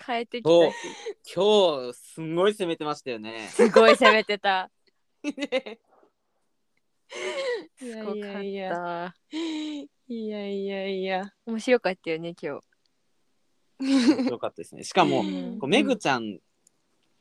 [0.07, 3.49] 変えてきたし今日、すんごい攻めてましたよね。
[3.49, 4.71] すごい攻めてた。
[5.25, 5.79] ね。
[7.77, 8.43] すごかった。
[8.43, 9.15] いやいやいや。
[10.07, 12.61] いやいや面白かったよね今
[14.29, 14.85] よかったですね。
[14.85, 16.39] しかも、日こうめぐちゃん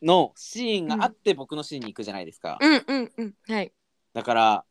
[0.01, 3.33] のシーンがあって僕のシーンに行くじゃないですか、うんうんうん。
[3.47, 3.71] はい。
[4.13, 4.65] だから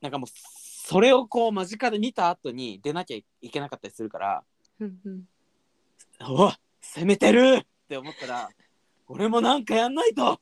[0.00, 4.44] なんかもうそれをこう間近で見た後に出なきゃいけなかったりするから。
[4.80, 5.24] うんうん。
[6.20, 6.58] うわ
[6.94, 8.48] 攻めてるって思ったら
[9.06, 10.40] 俺もなんかやんないと。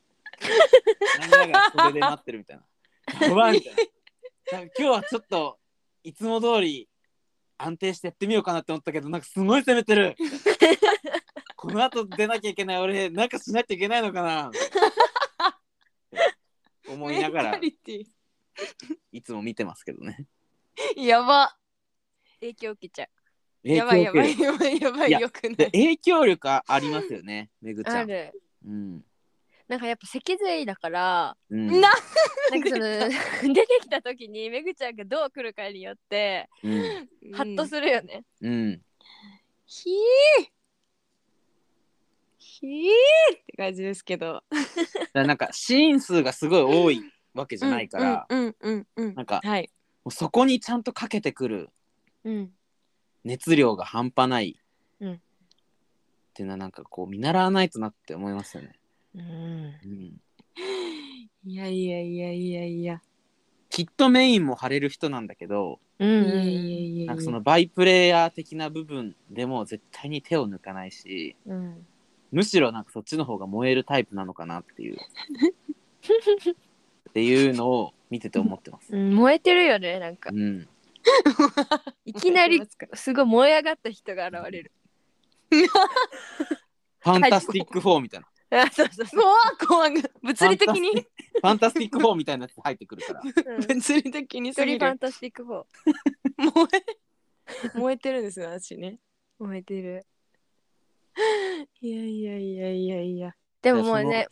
[1.21, 3.27] みんながそれで待ってるみたいな。
[3.29, 3.75] やばいみたい
[4.53, 4.59] な。
[4.59, 5.59] なんか今日はちょっと
[6.03, 6.89] いつも通り
[7.59, 10.17] 安定してやってみようかなって思ったけどなんかすごい攻めてる。
[11.57, 14.51] この後出なきゃいけない俺なんかしなきゃいけないのかな。
[16.89, 17.61] 思いながら。
[19.13, 20.27] いつも見てますけどね。
[20.97, 21.57] ィやば。
[22.41, 23.09] 影響受けちゃ
[23.63, 25.57] やばいやばいやばいやばいよくない。
[25.57, 28.33] で影響力ありますよねめぐちゃん、うある。
[28.67, 29.05] うん。
[29.69, 31.81] なんかやっぱ脊髄だからうん。
[31.81, 31.91] な
[32.51, 32.81] なんかその
[33.55, 37.09] 出てきた時にめぐちゃんがどう来るかによってうん。
[37.33, 38.83] ハッとするよね、うん。
[39.67, 40.49] ひー。
[42.39, 42.91] ひー。
[43.37, 44.43] って感じですけど。
[45.15, 49.71] なんかシーン数がすごい多いわけじゃないから、なんかはい。
[50.11, 51.71] そこにちゃんとかけてくる。
[52.25, 52.53] うん
[53.25, 54.59] 熱量が半端ない、
[55.01, 55.13] うん。
[55.15, 55.19] っ
[56.35, 58.79] ていうのはなんかこう見習わないとなって思いますよね。
[59.15, 59.23] うん。
[59.23, 60.21] うん、
[61.45, 63.03] いやいやいやいやいや。
[63.69, 67.07] きっとメインも張れる人なんだけどういやいやんいや。
[67.07, 71.87] なんかそのバイプレイヤー的な部分でも絶対に手を抜かないしうん。
[72.33, 74.97] むしろなんかそっちの方が燃えるタイプなのかなっていう。
[77.11, 78.95] っていうのを見てて思ってます。
[78.95, 80.31] うん燃えてるよねなんか。
[80.33, 80.67] うん、
[82.05, 82.63] いきなり
[82.95, 84.73] すごい燃え上がった人が現れる。
[85.51, 88.63] ファンタスティック4みたいな。
[88.63, 89.23] あそうそうそう、
[89.67, 90.91] 怖い怖い物理的に？
[90.93, 93.23] ファンタスティック4みたいなやつ入ってくるから。
[93.23, 95.65] うん、物理的に一人ファンタスティック4
[96.55, 98.99] 燃え燃えてるんですよ私ね。
[99.39, 100.07] 燃えてる。
[101.81, 103.35] いやいやいやいやいや。
[103.63, 104.29] でももうね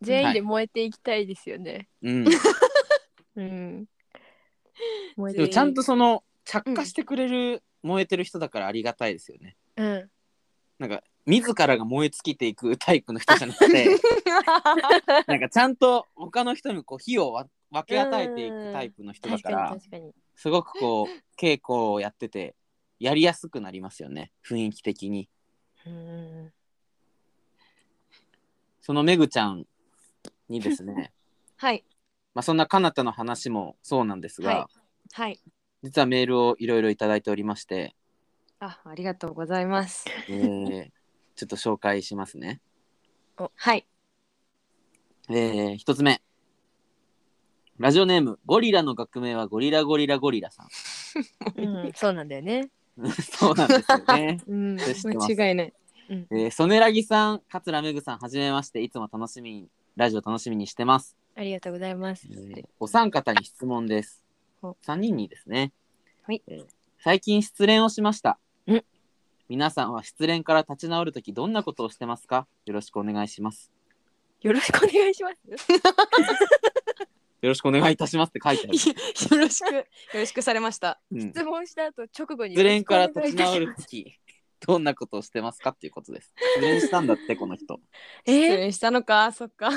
[0.00, 2.28] 全員で燃えていきたいですよね、うん、
[3.36, 3.86] うん
[5.16, 9.56] 燃えでもちゃんととその着火してくれる燃えてる人だからありがたいですよね。
[9.76, 10.10] うん。
[10.78, 13.88] なんか自らが燃え尽きていくタイプの人じゃなくて
[15.26, 20.12] なんかちゃんと他の人にこう火をわ分け与えていくタイプの人だ確かからに確かに。
[20.34, 22.54] すごくこう稽古をやってて
[22.98, 25.28] やりやすくなりますよね雰囲気的に。
[25.86, 26.52] うん。
[28.80, 29.66] そのめぐちゃん
[30.48, 31.12] にですね
[31.56, 31.84] はい
[32.34, 34.66] まあそんなかなたの話もそうなんですが、はい
[35.12, 35.40] はい
[35.82, 37.94] 実はメールをいろいろいただいておりまして、
[38.58, 40.90] あありがとうございますえー
[41.36, 42.60] ちょっと紹介しますね。
[43.36, 43.86] はい
[45.28, 46.22] えー、一つ目。
[47.78, 50.68] ラジオネーム、ゴリラの学名はゴリラゴリラゴリラさん。
[51.60, 52.70] うん、そうなんだよね。
[53.20, 54.40] そうなんですよね。
[54.46, 55.74] うん、間違いない
[56.08, 61.16] えー、ソネラギさん、桂めぐさん、はじめまして、いつも楽しみに、ラジオ楽しみにしてます。
[61.36, 62.34] ありがとうございますえ。
[62.36, 64.22] ーお三方に質問です
[64.62, 64.76] お。
[64.82, 65.72] 三人にですね。
[66.22, 66.64] はいえー
[66.98, 68.80] 最近失恋をしましたん。
[69.50, 72.46] 皆さんは失恋から立ち直るときどんなことをしてますか？
[72.64, 73.70] よろしくお願いします。
[74.40, 75.72] よろしくお願いします？
[77.42, 78.78] よろしくお願いいたしますって書いてある。
[79.36, 84.18] よろしくよろしくされましたうん質問した後直後に失恋から立ち直るとき
[84.66, 86.32] どんなことをしてますかっていうことです。
[86.54, 87.80] 失恋したんだって、この人。
[88.26, 89.68] 失え恋したのかそっか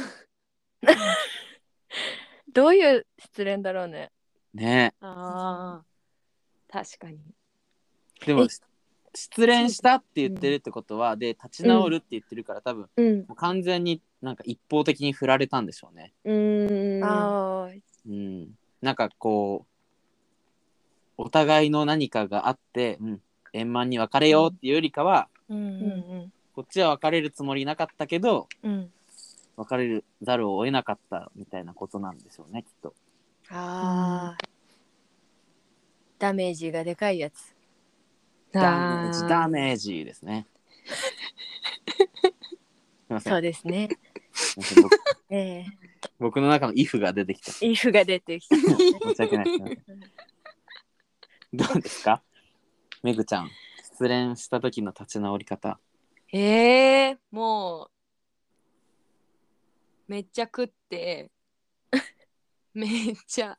[2.57, 4.09] どういう失恋だろうね。
[4.55, 4.95] ね。
[4.99, 7.19] あー確かに。
[8.23, 8.47] えでもえ
[9.13, 13.17] 失恋したって言ってるってことは、で立ち直るって言ってるから多分うん。
[13.19, 16.13] もう完全になんか一方的に振られたんでしょうね。
[16.25, 17.03] うん。
[17.03, 17.69] ああ、
[18.07, 18.47] うん、
[18.81, 19.67] なんかこ
[21.17, 23.21] うお互いの何かがあって、うん、
[23.53, 25.57] 円満に別れようっていうよりかは、うん。
[25.57, 25.61] う
[26.25, 26.33] ん。
[26.55, 28.91] こっちは別れるつもりなかったけどうん。
[29.57, 29.63] うん。
[29.63, 32.93] 別れるざるを得なかったみたいなことなんでしょうねきっと。
[33.49, 34.43] ああ。
[36.19, 37.55] ダメージがでかいやつ。
[38.51, 40.47] ダメージダメージですね。
[40.85, 40.93] す
[43.09, 43.89] いませんそうですね。
[44.33, 44.95] すいません僕
[45.29, 45.65] ええ
[46.19, 47.65] 僕の中の「if」が出てきた。
[47.65, 48.55] イフが出てきた。
[48.55, 49.57] 申し訳ないです。
[49.57, 49.99] すいません
[51.53, 52.21] どうですか？
[53.03, 53.51] めぐちゃん
[53.83, 55.79] 失恋した時の立ち直り方。
[56.33, 57.91] えー、もう
[60.07, 61.31] めっちゃ食って
[62.73, 63.57] めっちゃ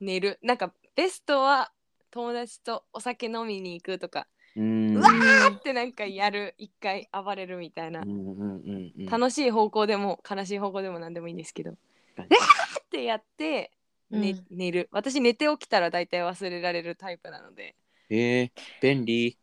[0.00, 0.38] 寝る。
[0.42, 1.72] なんかベストは
[2.10, 4.60] 友達とお酒飲みに行くとかう
[4.98, 6.54] わーってなんかやる。
[6.58, 8.00] 一回暴れるみたいな。
[8.00, 11.70] うんうんうんうん楽しい方向でも悲しい方向でも何でもいいんですけど。
[11.70, 11.74] う
[12.20, 13.70] わーってやって
[14.10, 14.58] ねうん。
[14.58, 14.88] 寝る。
[14.90, 17.76] 私寝て起きたら大体忘れられるタイプなので。
[18.10, 19.38] えー、便利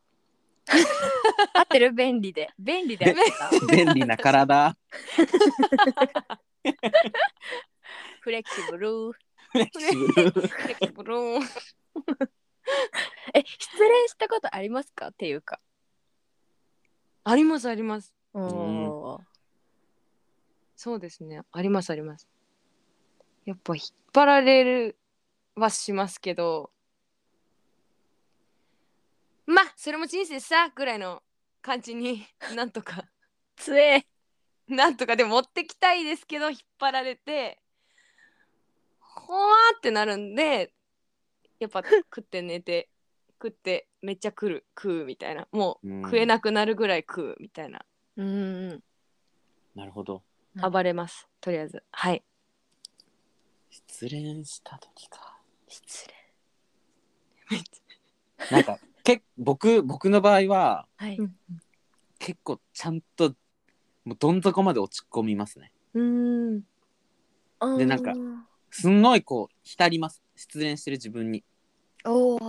[1.54, 1.92] 合ってる？
[1.92, 2.50] 便利で。
[2.58, 4.76] 便利で合ってた便利な体。
[8.22, 9.20] フレキシブルフ
[9.54, 11.40] レキシブルフレキシブルー。
[11.40, 11.44] ン
[13.34, 15.10] え失恋したことありますか？
[15.10, 15.60] っていうか。
[17.24, 18.14] ありますあります。
[18.34, 19.22] おー
[20.76, 21.42] そうですね。
[21.52, 22.28] ありますあります。
[23.46, 24.98] やっぱ引っ張られる
[25.56, 26.72] はしますけど
[29.46, 31.22] まあそれも人生さぐらいの
[31.62, 33.06] 感じに なんとか。
[33.56, 34.06] つえ。
[34.68, 37.62] なんとかでも持ってきたいですけど引っ張られて。
[39.00, 40.74] ほわーってなるんで
[41.60, 42.90] やっぱ食って寝て
[43.42, 45.48] 食ってめっちゃ来る食うみたいな。
[45.52, 46.04] もううん。
[46.04, 47.86] 食えなくなるぐらい食うみたいな、
[48.18, 48.84] うん
[49.76, 50.24] なるほど。
[50.56, 51.84] うん暴れますとりあえず。
[51.92, 52.24] はい。
[53.70, 55.38] 失恋した時か。
[55.68, 56.08] 失
[57.52, 57.82] めっち
[58.52, 61.18] なんかけ僕僕の場合ははい。
[61.18, 61.36] うん。
[62.18, 63.36] 結構ちゃんと
[64.04, 65.72] もうどん底まで落ち込みますね。
[65.96, 66.64] ゃうん。
[67.78, 68.14] でなんか
[68.72, 70.22] すんごいこう浸ります。
[70.36, 71.44] 失恋してる自分に。
[72.04, 72.40] おお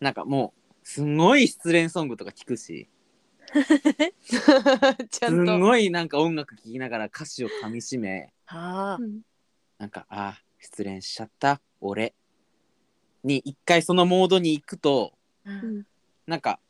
[0.00, 2.88] なんかもうすんごい失恋ソングとか聞くし。
[5.10, 8.32] ちゃすごいなんか音楽聴きながら歌詞をかみしめ。
[9.78, 11.60] なんかあー失恋しちゃった。
[11.80, 12.14] 俺
[13.24, 15.12] に一回そのモードに行くと
[15.44, 15.86] うん。
[16.26, 16.60] なんか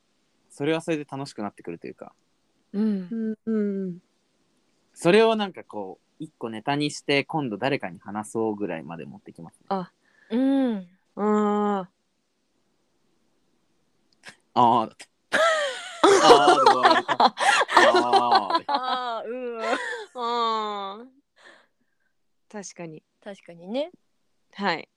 [0.50, 2.12] それはそれで楽しくなってくるというか。
[2.72, 3.08] うん。
[3.46, 3.98] うんうん。
[4.94, 9.66] それをなんかこう一個ネタにして今度誰かに話そうぐらいまで持ってきます、ね、
[10.30, 10.88] うん。
[11.16, 11.88] あ
[14.54, 15.08] ああだって
[16.24, 17.16] ああで終わりか。
[17.18, 17.34] あ
[18.54, 19.58] あでああうん。
[19.58, 19.64] ー
[20.14, 21.06] あー。
[22.52, 23.02] 確かに。
[23.24, 23.90] 確かにね。
[24.52, 24.88] はい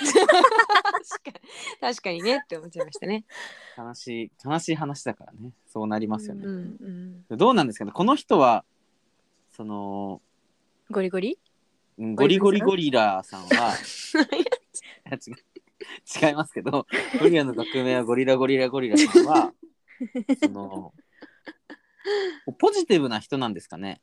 [0.00, 1.40] 確かに。
[1.80, 2.40] 確かにね。
[2.42, 3.24] って思っちゃいましたね。
[3.76, 5.52] 悲しい悲しい話だからね。
[5.66, 7.92] そうなりますよね、うんうんどうなんですかね。
[7.92, 8.64] この人は
[9.50, 10.20] その
[10.90, 11.38] ゴリゴリ？
[11.98, 13.74] うんゴリゴリゴリラさんは
[15.10, 16.86] 違う違いますけど
[17.20, 19.52] ゴリラの革命はゴリラゴリラゴリラさんは
[20.42, 20.94] その
[22.58, 24.00] ポジティブな人なんですかね。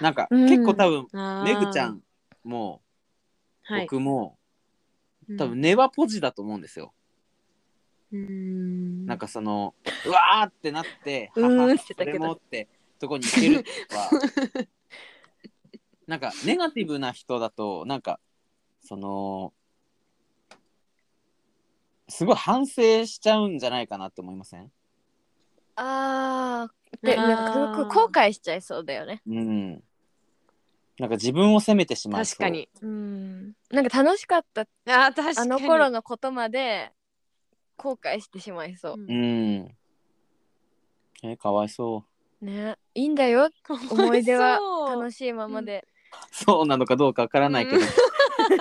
[0.00, 0.48] なんか、うん。
[0.48, 1.06] 結構多分
[1.44, 2.02] めぐちゃん
[2.44, 2.82] も
[3.64, 4.41] はい、僕も、うん
[5.36, 6.92] 多分根はポジだと思うんですよ、
[8.12, 9.06] うん。
[9.06, 9.74] なんかその
[10.06, 12.68] うわーってなって うーんははしてたけどって
[12.98, 14.10] とこに行けるとは
[16.06, 18.20] なんかネガティブな人だとなんか
[18.80, 19.52] その
[22.08, 24.70] すごい反省しちゃうんじゃないかなって思いません？
[25.76, 27.06] あー。
[27.06, 27.26] であー。
[27.26, 29.22] なんかすごく後悔しちゃいそうだよね。
[29.26, 29.82] うん
[31.02, 32.24] なんか自分を責めてしまう。
[32.24, 32.68] 確かに。
[32.80, 32.86] う。
[32.86, 33.54] ん。
[33.72, 34.60] なんか楽しかった。
[34.86, 35.36] あー確かに。
[35.38, 36.92] あの頃のことまで
[37.76, 38.94] 後悔してしまいそう。
[38.94, 39.10] うん。
[39.10, 39.16] う
[41.26, 41.28] ん。
[41.28, 42.04] えかわいそ
[42.40, 42.44] う。
[42.44, 42.76] ね。
[42.94, 43.50] いいんだよ。
[43.90, 44.60] 思い出は
[44.94, 45.84] 楽しいままで。
[46.30, 47.86] そうなのかどうかわからないけど、うん。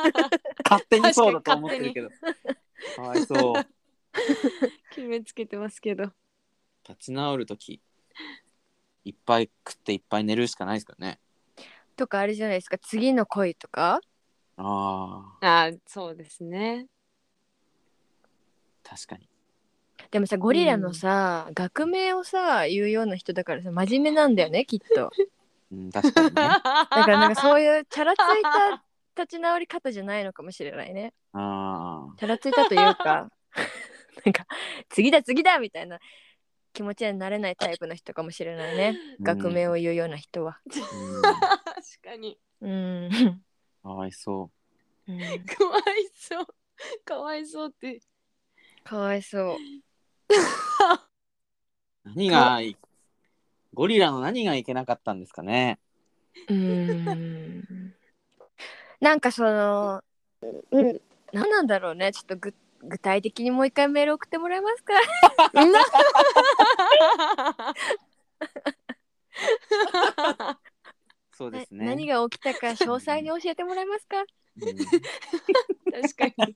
[0.67, 2.09] 勝手にそうだと思ってるけど。
[2.95, 3.67] かわいそう。
[4.89, 6.05] 決めつけてますけど。
[6.89, 7.79] 立ち直るとき
[9.05, 11.19] いっぱい食っていっぱい寝るしかないですからね
[12.01, 12.79] とかあれじゃないですか。
[12.79, 14.01] 次の恋とか？
[14.57, 15.45] あー。
[15.47, 16.87] あーそうですね。
[18.83, 19.29] 確かに。
[20.09, 25.11] でもさゴリラのさ、学名をさ言うような人だからさ真面目なんだよねきっと。
[25.71, 26.33] うん確かにね。
[26.33, 28.83] だからなんかそういうチャラついた
[29.15, 31.13] 立ち直り方じゃないのかもしれないね。
[31.33, 33.29] あチャラついたというか。
[34.25, 34.45] なんか
[34.89, 35.99] 次だ次だみたいな
[36.73, 40.59] 気持ちになれないタイプの人かもしれないね、ー学名を言うような人は。
[40.65, 41.21] うん。
[41.21, 41.31] 確
[42.03, 42.39] かに。
[42.61, 43.09] うん、
[43.83, 44.51] かわいそ
[45.07, 45.11] う。
[45.11, 46.45] うん、かわいそう。
[47.03, 48.01] かわいそうって。
[48.83, 49.57] かわいそう。
[52.03, 52.77] 何がい
[53.73, 55.79] ゴリラの何がいけなかったんですかね。
[56.47, 57.93] うーん。
[58.99, 60.03] なんかその、
[60.71, 61.01] うん、
[61.31, 62.11] 何なんだろうね。
[62.11, 62.53] ちょっとぐ
[62.83, 64.93] 具体的にもう一回メール送ってもらえますか？
[71.33, 71.85] そうですね。
[71.85, 74.23] な何が起きたか詳細に教えてもらえますか？
[74.61, 74.77] うん。
[76.01, 76.55] 確かに。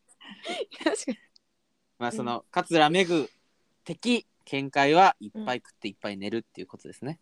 [0.84, 1.18] 確かに。
[1.98, 3.30] まあその桂めぐ
[3.84, 7.20] 的見解はいっぱい食っていっぱい寝るっていうことですね、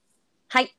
[0.50, 0.76] はい。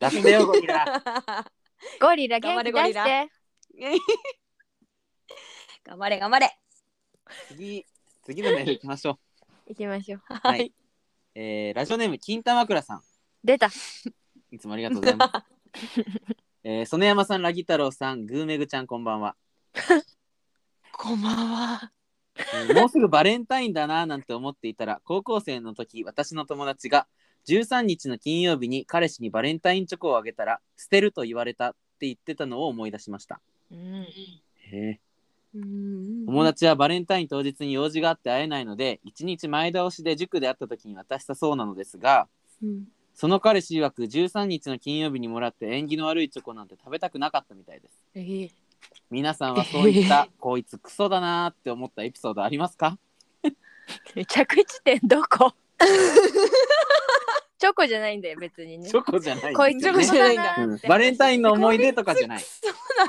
[0.00, 1.02] 出してよゴリラ。
[2.00, 3.04] ゴリラ頑張元気出しれゴリラ。
[3.04, 3.20] て
[5.84, 6.58] 頑張れ頑張れ。
[7.48, 7.84] 次
[8.22, 9.16] 次のメールいきましょう
[9.68, 10.72] 行きましょうはい
[11.34, 13.02] えーラジオネーム金玉倉さん
[13.42, 13.68] 出た
[14.50, 15.32] いつもありがとうございます。
[16.64, 19.36] えー、曽根山さん、ラギ太郎さん、グーメグちゃん、こんばんは。
[20.92, 21.92] こんばんは。
[22.36, 27.06] えーもうすぐバレンタインだなぁなんて思っていたら、高校生の時、私の友達が
[27.46, 33.40] 13日の金曜日に彼氏にバレンタインチョコをあげたら、捨てると言われたって言ってたのを思い出しました。
[33.70, 34.08] うんへ
[34.72, 35.00] えうん
[35.54, 42.28] 友達はバレンタイン当日に用事があって会えないので、1日前倒しで塾で会った時に渡したそうなのですが、
[42.62, 42.84] うん
[43.16, 47.94] その彼氏曰く13日の金曜日にもらって縁起の悪いチョコなんて食べたくなかったみたいです。
[48.16, 48.50] えー
[49.08, 52.98] 皆さんはそういった、こいつクソだなーって思ったエピソードありますか？
[54.28, 55.52] 着地点どこ？
[57.58, 59.54] チョコじゃないんだよ別にねチョコじゃない。
[59.54, 62.40] こいつチョコじゃないんバレンタインの思い出とかじゃない。
[62.40, 62.48] そ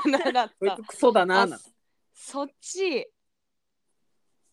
[0.06, 0.82] うなんだこいつ。
[0.86, 1.48] クソだな。
[2.28, 3.08] そっち。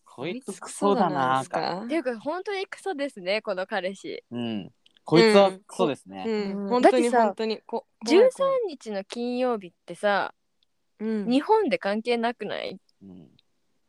[0.04, 1.60] こいつクソだなーか。
[1.80, 1.82] か？
[1.86, 4.22] っていうか本当にクソですねこの彼氏。
[4.30, 4.70] うん。
[5.04, 6.22] こいつはクソですね。
[6.24, 6.66] ううん。
[6.66, 8.20] ん、本当にだってさ本当にこ13
[8.68, 10.32] 日の金曜日ってさ
[11.00, 12.78] うん、日本で関係なくない？
[13.02, 13.28] うん。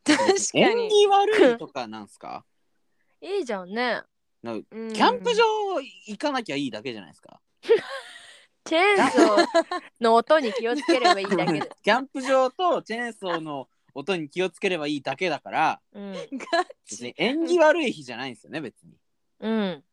[0.04, 2.44] 確か縁に、起悪いとかなんすか？
[3.22, 4.02] いいじゃんね。
[4.42, 4.64] なん。
[4.64, 5.44] キャンプ場
[5.80, 7.40] 行かなきゃいいだけじゃないですか？
[8.64, 9.46] チェーンソー
[10.00, 16.18] の音に気をつければいいだけで キャンプ場とチェーンソーの音に気をつければいいだけだから、うんガ
[16.84, 18.92] 別チに縁起悪い日じゃないんですよね、別に。
[19.40, 19.84] うん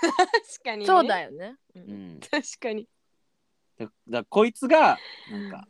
[0.00, 2.20] 確かに、ね、そうだよねううんん。
[2.20, 2.88] 確かに
[3.78, 4.98] だだからこいつが、
[5.30, 5.68] なんか、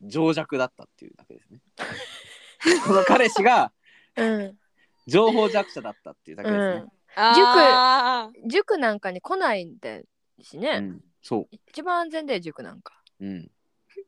[0.00, 1.60] 情弱だったっていうだけですね。
[2.86, 3.72] この彼氏が
[4.16, 4.58] うん
[5.06, 6.92] 情報弱者だったっていうだけですね。
[7.16, 10.00] あー塾なんかに来ないんだ
[10.40, 13.26] しね、うん、そ一番安全だよ塾なんかう。
[13.26, 13.50] うん。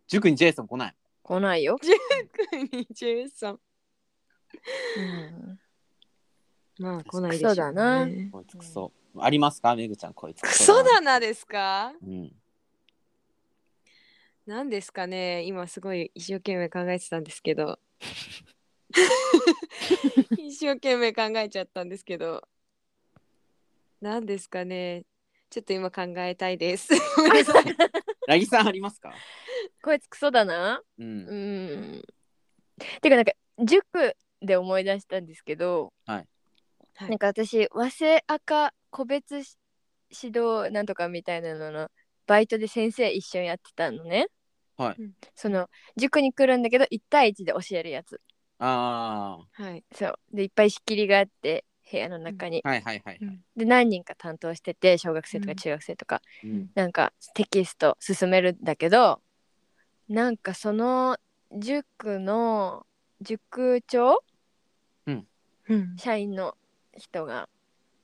[0.06, 0.94] 塾にジェイソン来ない。
[1.22, 3.60] 来ないよ、塾にジェイソン
[4.96, 5.60] うん、
[6.78, 8.06] まあ来ないでしょう、ね、クソだな。
[8.32, 8.92] こいつクソ。
[9.18, 9.74] ありますか？
[9.76, 12.32] めぐちゃん、こいつクソだなですかうん。
[14.46, 15.42] 何ですかね。
[15.44, 17.78] 今すごい一生懸命考えてたんですけど。
[20.36, 22.42] 一生懸命考えちゃったんですけど。
[24.00, 25.04] 何ですかね。
[25.48, 26.88] ちょっと今考えたいです。
[27.16, 27.64] ごめんなさい。
[28.26, 29.14] ラギさんありますか？
[29.82, 30.80] こいつクソだな？
[30.98, 31.02] う。
[31.02, 31.96] うん。
[31.98, 32.02] ん
[33.00, 36.26] てかなんか塾で思い出したんですけど、はい。
[37.08, 39.56] なんか私和製赤個別し
[40.22, 41.88] 指導なんとかみたいなのの
[42.26, 44.26] バイトで先生一緒にやってたのね。
[44.76, 45.02] はい。
[45.02, 45.12] うん。
[45.34, 48.20] その塾に来るんだけど1対1で教えるやつ。
[48.58, 49.84] あはい。
[49.92, 50.14] そう。
[50.32, 52.68] でいっぱい仕切りがあって部屋の中に、あ。
[52.68, 53.18] はいはいはい。
[53.20, 53.40] うん。
[53.56, 55.56] で何人か担当してて小学生とうん。
[55.56, 56.70] か中学生とか、うん。
[56.74, 59.20] なんかテキスト進めるんだけど
[60.12, 61.16] なんかその
[61.58, 62.84] 塾の
[63.22, 64.22] 塾長？
[65.06, 65.96] うん。
[65.96, 66.54] 社員の
[66.94, 67.48] 人が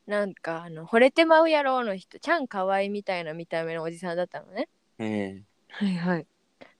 [0.06, 4.70] なんかあの惚れてまうやろうの人ちゃんかわいみたいな見た目のおじさんだったのね。
[4.98, 6.26] えはいはい。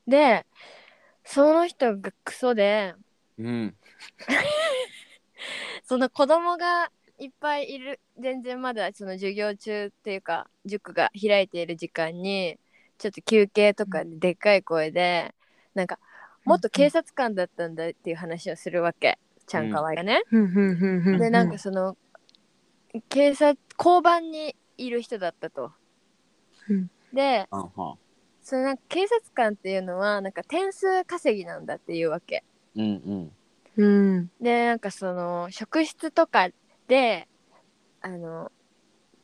[0.07, 0.47] で
[1.24, 2.95] その人がクソでえ
[3.37, 3.76] うん。
[5.85, 12.59] その子供がいっぱいいる全然まだその授業中っていうか塾が開いている時間に
[12.99, 15.35] ちょっと休憩とかででっかい声で、
[15.75, 15.99] なんか
[16.45, 20.23] もっと警察官だったんだっていう話をするわけ、ちゃんかわいがね。
[21.19, 21.97] でなんかその
[23.09, 25.73] 警察交番にいる人だったと。
[26.69, 26.91] うん。
[27.13, 27.47] で
[28.43, 32.45] そのなんか警察官っていうのはなんか点数稼ぎなんだっていうわけ。
[32.75, 33.31] うん。
[33.77, 33.85] うん。
[33.85, 33.87] う
[34.21, 34.31] ん。
[34.41, 36.49] でなんかその職質とか
[36.89, 37.29] で
[38.01, 38.51] あの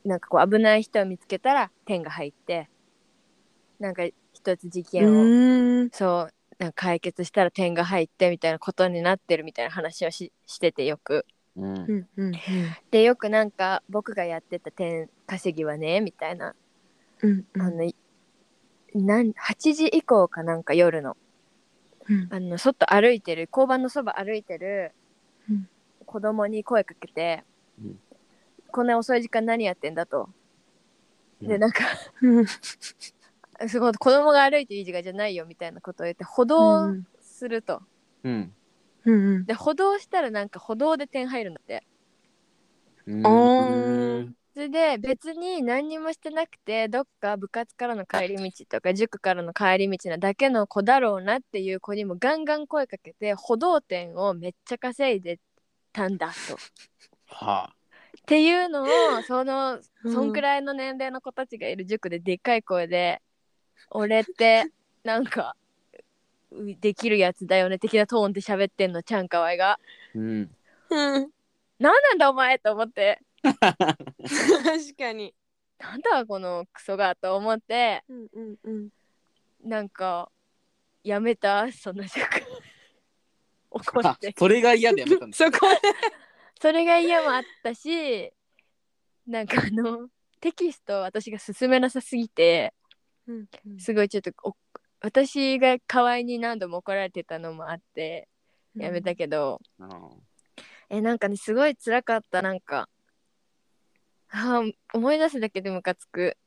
[0.03, 2.69] なんかこう危ない人を見つけたら点が入って
[3.79, 4.03] なんか
[4.33, 5.89] 一つ事件を、うん。
[5.91, 11.25] そうなんか解決したら点が入ってみたいなことになってるみたいな話をししててよく。
[11.57, 12.07] うん。
[12.91, 16.53] でよくなんか僕がやってた点稼ぎはねみたいな、
[17.21, 17.95] うんあのい
[18.93, 21.17] なん8時以降かなんか夜の。
[22.07, 22.27] うん。
[22.31, 24.93] あの外歩いてる交番のそば歩いてる
[25.49, 25.67] うん。
[26.05, 27.43] 子供に声かけて、
[27.81, 27.99] うん。
[28.71, 30.29] こんな遅い時間何やってんだと。
[31.41, 31.47] うん。
[31.47, 31.83] でなんか
[32.21, 32.45] うん
[33.67, 37.81] すごい子供が歩いていい時間じゃないよみたいなことを言って歩道すると。
[38.23, 38.53] うん。
[39.05, 41.83] うんで歩道したらなんか歩道で点入るんだって。
[43.05, 44.35] うん。
[44.53, 55.39] それで別に何にもしてなくてどっか部活からの帰り道とか塾からの帰り道なだけの子だろうなっていう子にもガンガン声かけて歩道点をめっちゃ稼いで
[55.91, 56.61] たんだと。
[57.27, 57.75] はあ。
[58.23, 63.21] っていうのをそのうんそんくらいの年齢の子たちがいる塾ででっかい声で
[63.91, 64.65] 「俺って
[65.03, 65.55] なんか
[66.51, 69.79] うできるやつだよね」的なトーンで喋ってんのちゃんかわいが。
[70.13, 70.55] うん。
[70.89, 71.31] うん
[71.79, 73.19] 「何なんだお前!」と思って。
[73.43, 75.33] 確かに。
[75.77, 78.03] なんだこのクソがと思って。
[78.07, 78.89] うんうんうん。
[79.63, 80.31] なんか
[81.03, 82.23] やめたその塾
[83.71, 84.33] 怒っあて。
[84.37, 85.67] それが嫌でやめたんですそこ。
[86.61, 88.31] それが嫌もあったし
[89.27, 90.09] なんかあの
[90.39, 92.73] テキストを私が進めなさすぎて
[93.27, 93.45] うん
[93.79, 94.55] すごいちょっとお
[95.01, 98.27] 私が河合に何度も怒られてたのもあって
[98.75, 99.89] やめたけど、うん。
[100.89, 102.89] えなんかねすごい辛かったなんか。
[104.29, 106.37] あー思い出すだけでムカつく。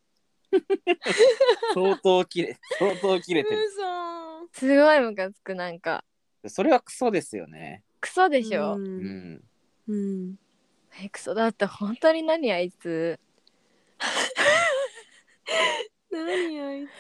[1.75, 3.67] 相当切れ相当切れてる。
[3.67, 4.49] 嘘。
[4.53, 6.05] すごいムカつくなんか。
[6.47, 7.85] それはクソですよね。
[8.01, 9.35] クソでしょ、ううん。
[9.35, 9.43] ん
[9.89, 10.37] うん。
[11.03, 11.35] えクソ。
[11.35, 13.19] だった本当に何あいつ？
[16.11, 16.91] 何あいつ。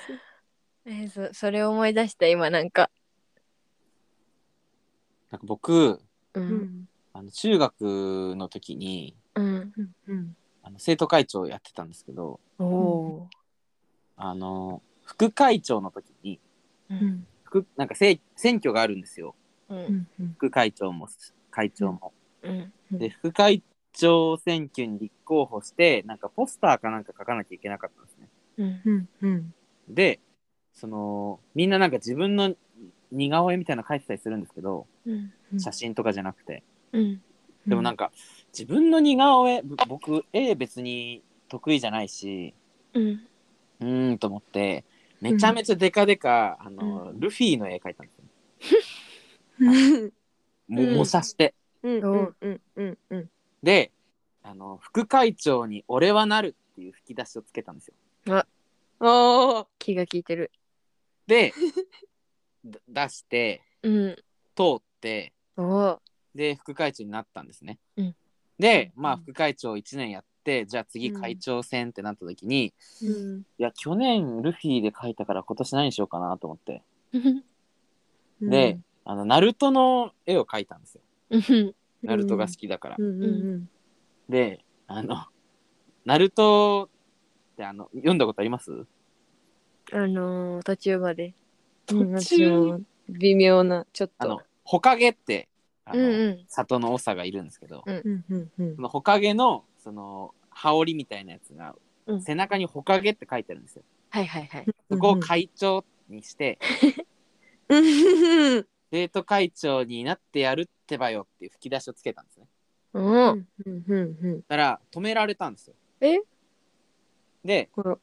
[0.85, 2.91] えーそそれを思い出した今なんか。
[5.31, 6.01] なんか僕う
[6.35, 6.49] うん。
[6.63, 7.81] んあの中学
[8.37, 9.73] の時にうん。
[10.07, 10.37] うん。
[10.63, 13.29] あの生徒会長をやってたんですけどおお
[14.17, 17.09] あの副会長の時にーううん。
[17.13, 19.35] ん副なんかせ選挙があるんですよ。
[19.69, 19.81] ううん。
[19.81, 20.33] んうん。
[20.35, 21.09] 副会長も
[21.51, 22.13] 会長も。
[22.43, 22.73] うん。
[22.93, 28.29] で副会長選挙に立候補してなんかポスターかなんか書かなきゃいけなかったんですね。
[28.59, 28.83] うん。
[28.85, 29.09] うん。
[29.23, 29.55] うん
[29.89, 30.21] で
[30.75, 32.55] そのみんななんか自分の
[33.11, 35.33] 似顔絵みたいなの書いてたりするんですけどうん。
[35.53, 36.63] うん写真とかじゃなくて。
[36.93, 37.23] うん。
[37.67, 38.13] でもなんか
[38.53, 42.55] 自分の似顔絵ぶ僕絵別に得意じゃないし
[42.95, 43.21] うん
[43.81, 44.85] うーんと思って
[45.21, 48.25] めちゃめちゃデカデカ、あのルフィの絵描いたんですよ。
[49.61, 50.13] うん。
[50.69, 51.55] もうん模写して。
[51.83, 52.01] うん。
[52.01, 52.37] うん。
[52.41, 52.61] うん。
[52.77, 52.99] うん。
[53.11, 53.31] うん。
[53.63, 53.91] で
[54.43, 57.95] あの副会長に「俺はなる」っていう吹き出しをつけたんですよ。
[59.01, 59.67] おー。
[59.79, 60.51] 気が利いてる。
[61.27, 61.53] で
[62.65, 64.17] だ出してうん。
[64.55, 66.03] 通っておお
[66.35, 67.79] で副会長になったんですね。
[67.97, 68.17] うん。
[68.59, 73.47] でまあ副会長1年やってじゃあ次会長選ってなった時に、いうん。
[73.59, 76.83] や去年ルフィで描いたから今年何しようかなと思って。
[77.13, 77.19] う
[78.47, 78.51] ん。
[78.51, 81.03] で、あのナルトの絵を描いたんですよ。
[81.31, 81.75] うん。
[82.03, 82.97] ナルトが好きだから。
[82.99, 83.23] うん。
[83.23, 83.71] うん。
[84.29, 85.27] であの
[86.05, 86.91] ナルト
[87.59, 88.87] ってあの読んだことあります？
[89.93, 91.35] あのー途中まで。
[91.91, 94.15] うん途中微妙なちょっと。
[94.19, 95.49] あのほかげって
[95.85, 96.45] あの、うんうん。
[96.47, 98.77] 里の長がいるんですけど、うんうんうんうん。
[98.77, 101.75] そのほかげのその羽織みたいなやつが、
[102.07, 102.23] うん。
[102.23, 103.83] 背中にほかげって書いてあるんですよ。
[104.11, 104.67] はいはいはい。
[104.89, 106.61] そこを会長にして、
[107.69, 108.67] うん。
[108.93, 112.47] 生徒会長になってやるってばよっていう吹き出しをつけたんですね。
[112.95, 113.09] ううん。
[113.09, 113.97] んうんう
[114.29, 115.75] んだから止められたんですよ。
[116.01, 116.19] え？
[117.45, 117.95] でこれ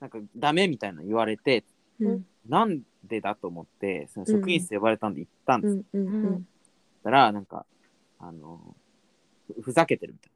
[0.00, 1.64] なんかダメみたいなの言われて
[2.00, 2.26] うん。
[2.48, 5.84] なんでだと思ってその職員室呼ばれたんで行ったんです。
[5.92, 6.48] うんうんうん。
[7.04, 7.66] たらなんか
[8.18, 8.74] あの
[9.54, 10.28] ふふざけてるみた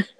[0.00, 0.08] いな。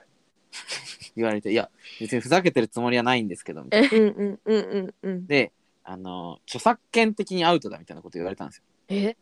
[1.16, 1.70] 言われていや
[2.00, 3.88] 別にふざけてるつもりはないんですけどみたいな。
[3.90, 5.26] うんうんうんうんうん。
[5.26, 5.52] で
[5.84, 8.64] あの著作権的にアウトだみたいなこと言われたんですよ。
[8.88, 9.16] え？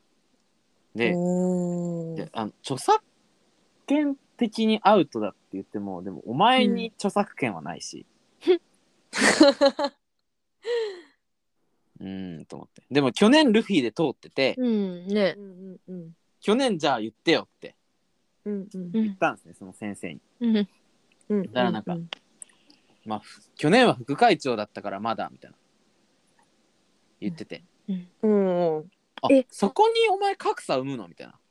[0.94, 2.16] でおー。
[2.16, 3.02] であの著作
[3.86, 8.06] 権的にアウトだって言ってもでもお前に著作権はないし。
[12.00, 12.82] うーんと思って。
[12.90, 15.34] でも去年ルフィで通っててうんね。
[15.36, 17.76] うんうん去年じゃあ言ってよって
[18.44, 18.86] うんうん。
[18.86, 20.20] う言っんたんですねその先生に。
[20.40, 20.68] うん。
[21.28, 21.96] うんだからなんか
[23.04, 25.56] まあふ去年は副会長だったからまだみたいな。
[27.20, 28.90] 言ってて、うんうん。
[29.22, 31.06] あえそこにお前格差生むの？
[31.06, 31.34] みたいな。
[31.34, 31.41] うん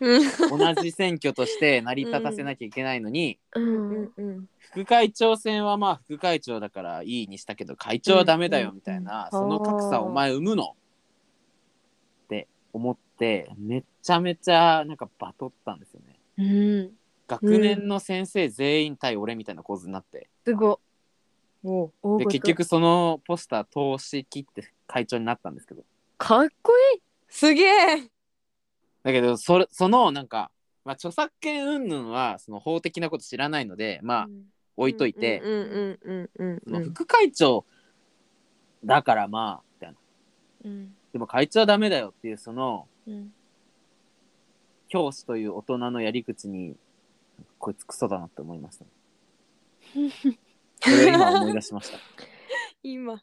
[0.00, 10.76] 同じ選挙として成り立たせなきゃいけないのに、ううんんうん副会長選はまあ副会長だからいいにしたけど会長はダメだよみたいな、うんうんその格差お前生むの
[12.24, 16.16] って思ってめちゃめちゃなんかバトったんですよね。
[16.38, 16.42] う
[16.86, 16.90] ん
[17.26, 20.80] 学年の先生全員対俺みたいな構図になって、すご
[21.62, 25.82] で結局そのポスター通し切って会長になったんですけど。
[26.18, 27.00] かっこい。
[27.28, 28.10] すげえ
[29.02, 30.50] だけどそれそのなんか、
[30.84, 34.28] まあ、著作権云々はその法的なこと知らないのでまあ
[34.76, 35.42] 置いといて、
[36.94, 37.64] 副会長
[38.84, 39.96] だからまあみたいな。
[40.64, 40.94] うん。
[41.12, 43.32] でも会長はダメだよっていうそのうん。
[44.88, 46.76] 教師という大人のやり口に
[47.58, 48.84] こいつクソだなって思いました、
[50.82, 51.98] それを今思い出しました。
[52.82, 53.22] 今。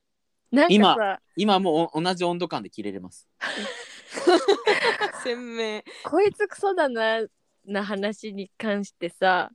[0.70, 1.22] 今さ。
[1.36, 3.28] 今もお同じ温度感で切れれます
[5.24, 5.84] 鮮明。
[6.04, 7.26] こいつクソだな
[7.66, 9.52] な話に関してさ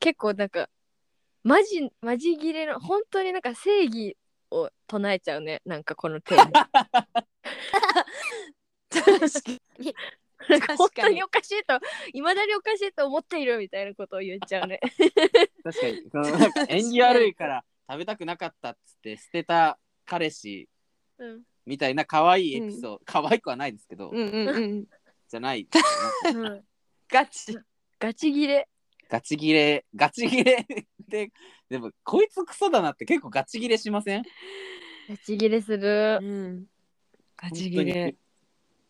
[0.00, 0.68] 結構なんか
[1.42, 4.16] マジマジ切れの本当になんか正義
[4.50, 5.60] を唱えちゃうね。
[5.66, 6.70] なんかこのテーマ。
[8.88, 9.94] 確かに。
[10.46, 11.80] 本確かに当におかしいと
[12.12, 14.80] いまだにおかしいと思っているみたいなことを言っちゃうね。
[15.62, 16.02] 確かに。
[16.10, 20.68] そのなんか縁起悪いから食べたくなかったっつって捨てた彼氏。
[21.18, 24.84] うんみたいな可愛いエピソード、可愛くはないですけど、うんうんうん。
[25.28, 25.66] じゃない。
[26.34, 26.64] うん。
[27.08, 27.58] ガチ。
[27.98, 28.68] ガチギレ。
[29.08, 29.84] ガチギレ。
[29.94, 30.66] ガチギレ。
[31.08, 31.30] で
[31.68, 34.22] でもこいつクソだなって結構ガチギレしません？
[35.08, 36.18] ガチギレする。
[36.22, 36.66] うん。
[37.36, 37.86] ガチ本当に。
[37.86, 38.16] ギレ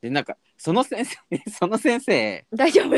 [0.01, 1.17] でなんかその先生
[1.51, 2.47] その先生。
[2.53, 2.97] 大丈夫。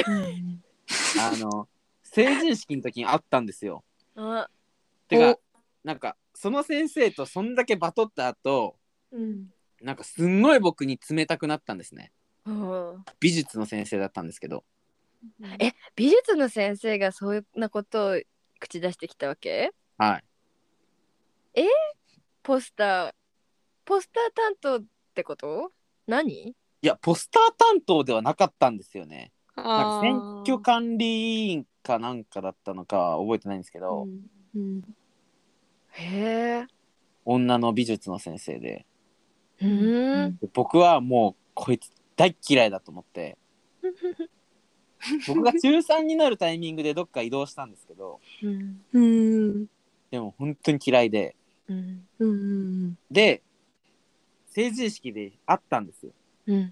[1.20, 1.68] あの
[2.02, 3.84] 成人式の時に会ったんですよ。
[4.14, 4.48] あ。
[5.08, 5.38] てか
[5.84, 8.76] なんかその先生とそんだけバトった後
[9.12, 9.52] うん
[9.86, 12.10] なんかすんごい僕に冷たくなったんですね。
[12.44, 13.04] うん。
[13.20, 14.64] 美術の先生だったんですけど。
[15.60, 18.20] え美術の先生がそういうなことを
[18.58, 19.70] 口出してきたわけ？
[19.96, 20.24] はい。
[22.42, 23.12] ポスター。
[23.84, 24.84] ポスター担当っ
[25.14, 25.70] てこと？
[26.08, 26.48] 何？
[26.48, 29.30] いやポスター担当ではなかったんですよね。
[29.54, 34.26] なんかあ選ー挙管理委員かなんかだったのかは覚えてないんですけど、うん。
[34.56, 34.82] うん。
[35.92, 36.66] へえ
[37.24, 38.84] 女の美術の先生で
[39.60, 40.36] うん。
[40.38, 43.36] で僕はもうこいつ大っ嫌いだと思って。
[45.28, 48.20] 僕が中3になるタイミングでどっか移動したんですけど。
[48.42, 48.80] うん。
[48.92, 49.66] うん
[50.10, 51.36] でも本当に嫌いで。
[51.68, 52.06] うん。
[52.18, 53.42] うんで
[54.48, 56.12] 成人式で会ったんですよ。
[56.46, 56.70] うん。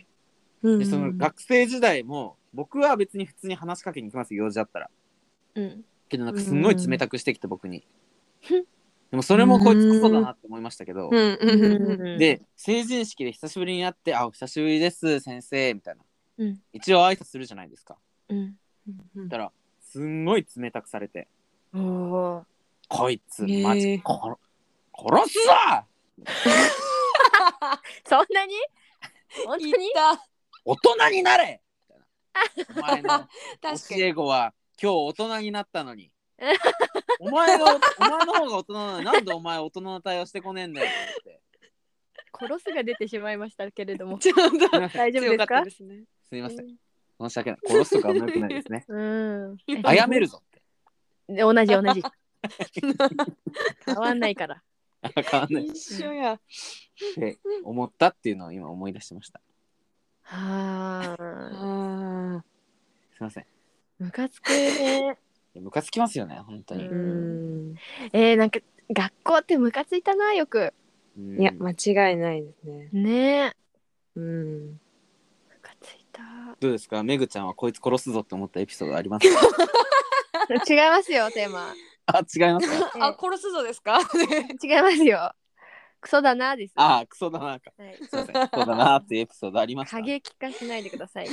[0.62, 0.78] うん。
[0.78, 4.90] でその学生時代も僕は別に普通に話しかけに行きますよ用事だったら。
[5.54, 5.84] うん。
[6.08, 7.84] けどなんかすんごい冷たくしてきて僕に
[9.14, 11.08] でもそれもこいつクソだなって思いましたけど。
[11.08, 16.02] で成人式で久しぶりに会って「あお久しぶりです先生」みたいな。
[16.38, 16.60] うん。
[16.72, 17.96] 一応挨拶するじゃないですか。
[18.28, 18.56] うん。
[19.14, 19.52] うんだから
[19.82, 21.28] すんごい冷たくされて。
[21.72, 22.44] おお
[22.90, 24.36] 「こいつマジ殺
[24.92, 25.52] 殺すぞ!
[28.04, 28.54] そんなに？
[29.46, 29.70] 本当に？
[29.70, 30.26] 言った。
[30.64, 31.62] 大人になれ!」
[32.68, 33.28] みたいなお前の
[33.88, 36.10] 教にえ子は今日大人になったのに
[37.20, 41.40] お前がお前の方が大人なのになんでお前大人の対応してこねえんだよって。
[42.36, 44.18] 殺すが出てしまいましたけれども。
[44.18, 45.44] ちょっと大丈夫ですか？
[45.44, 46.04] ったですね。
[46.28, 46.66] すいません。
[47.20, 47.60] 申し訳ない。
[47.66, 48.84] 殺すとかは良くないですね。
[48.88, 49.56] うん。
[49.84, 50.62] 殺めるぞって。
[51.34, 52.02] で同じ同じ。
[53.86, 54.62] 変わんないから。
[55.30, 55.66] 変わんない。
[55.66, 56.34] 一緒や。
[56.34, 56.40] っ
[57.14, 59.40] て思ったっていうのを今思い出してました。
[60.22, 62.44] はああ
[63.14, 63.46] すいません。
[63.98, 65.16] ムカつくね
[65.60, 66.84] ムカつきますよね本当に。
[66.84, 67.74] ーうん。
[68.12, 70.72] えー、なんか学校ってムカついたなよく。
[71.16, 71.40] うん。
[71.40, 72.88] いや間違いないですね。
[72.92, 73.12] ね。
[73.46, 73.52] え
[74.16, 74.68] うん。
[74.72, 74.78] ム
[75.62, 76.22] カついた。
[76.60, 77.02] どうですか？
[77.02, 79.40] めぐちゃんはこいつ殺すぞって思ったエピソードありますか？
[80.68, 81.72] 違いますよテーマ。
[82.06, 83.06] あ違いますか？
[83.06, 83.98] あ殺すぞですか？
[84.62, 85.32] 違いますよ。
[86.00, 86.74] クソだなです。
[86.76, 87.72] あクソだなか。
[87.78, 88.48] はい、すいません。
[88.52, 89.96] そうだなっていうエピソードありました？
[89.96, 91.28] 過激化しないでください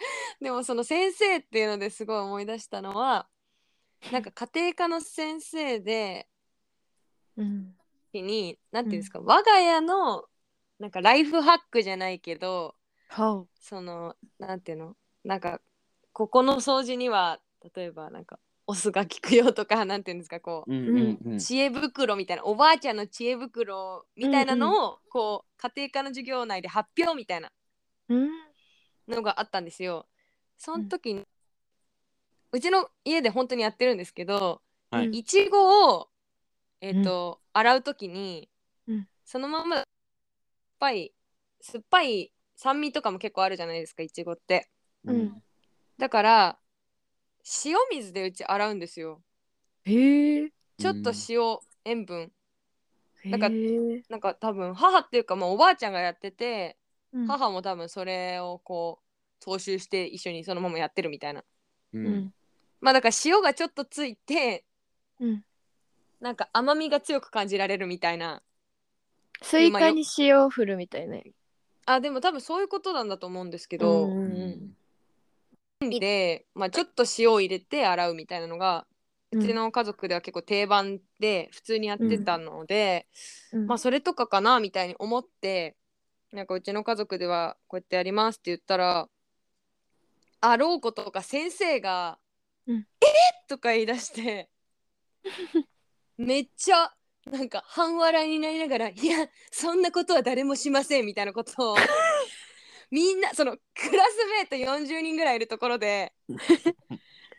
[0.40, 3.28] でもその先生っていうのですごい思い出したのは
[4.10, 6.26] なんか家庭科の先生で
[7.36, 7.74] うん。
[8.12, 10.24] 時になんていうんですか、我が家の
[10.78, 12.74] なんかライフハックじゃないけど
[13.08, 15.60] はそのなんていうのなんか
[16.12, 17.40] ここの掃除には
[17.74, 21.38] 例えばなんかお酢が効くよとかなんていうんですかこう、うんうんうん。
[21.38, 27.50] 知恵袋みたいなおばあちゃんの知恵袋みたいなのを、こう家庭科の授業内で発表みたいな。
[28.08, 28.30] うん
[29.10, 30.06] のがあったんですよ。
[30.58, 31.26] その時に、
[32.52, 35.06] うちの家で本当にやってるんですけど、はい。
[35.06, 36.10] うんいちごを
[36.80, 38.48] えっ、と、洗う時に、
[38.88, 39.08] うん。
[39.24, 39.86] そのまま酸っ
[40.78, 41.12] ぱい
[41.60, 44.68] 酸っぱい酸味とかも結構あるじゃないですかいちごって。
[45.04, 45.42] うん。
[45.98, 46.58] だから
[47.64, 49.22] 塩水でうち洗うんですよ。
[49.84, 52.32] へえちょっと塩、塩分。
[53.24, 53.50] なんか
[54.08, 56.78] なんか多分母っていうかもうおばあちゃんがやってて、
[57.12, 57.26] うん。
[57.26, 59.00] 母も多分それをこ
[59.40, 61.44] う踏襲して一緒にそのままやってるみたいな。
[61.92, 62.06] うん。
[62.06, 62.34] うん。
[62.80, 64.64] まあだから塩がちょっとついて
[65.20, 65.44] うん。
[66.20, 68.42] なんか甘みが強く感じられるみたいな。
[69.42, 71.18] スイカに塩を振るみたいな
[71.86, 74.76] あでも多分そういうことなんだと思うんですけど、うんうん
[75.88, 78.86] で、まあ、ちょっと塩を入れて洗うみたいなのが
[79.32, 83.06] うちの家族では結構定番で普通にやってたので、
[83.52, 83.66] うん。
[83.66, 85.76] まあそれとかかなみたいに思って
[86.32, 89.08] なんかうちの家族ではこうやってやりますって言ったら
[90.40, 92.18] あろうことか先生が
[92.66, 92.80] 「うんえ
[93.42, 94.48] っ!」とか言い出して
[96.16, 96.92] めっちゃ
[97.26, 101.76] なんか半笑いになりながら「いやそんなことは誰もしません」みたいなことを
[102.90, 106.12] みんなそのクラスメート40人ぐらいいるところで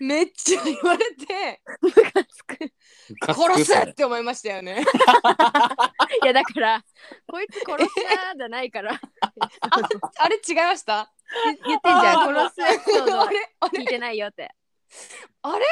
[0.04, 2.56] めっちゃ言われてムカつく。
[2.66, 2.74] い
[3.24, 4.84] 殺すって思いましたよね。
[6.26, 6.84] やだから
[7.28, 9.00] こいつ殺すなじゃないから。
[10.18, 11.12] あれ違いました？
[11.68, 12.36] 言ってんじゃん。
[12.36, 13.50] 殺すエピソーあれ？
[13.74, 14.52] 聞いてないよって。
[15.44, 15.66] あれ？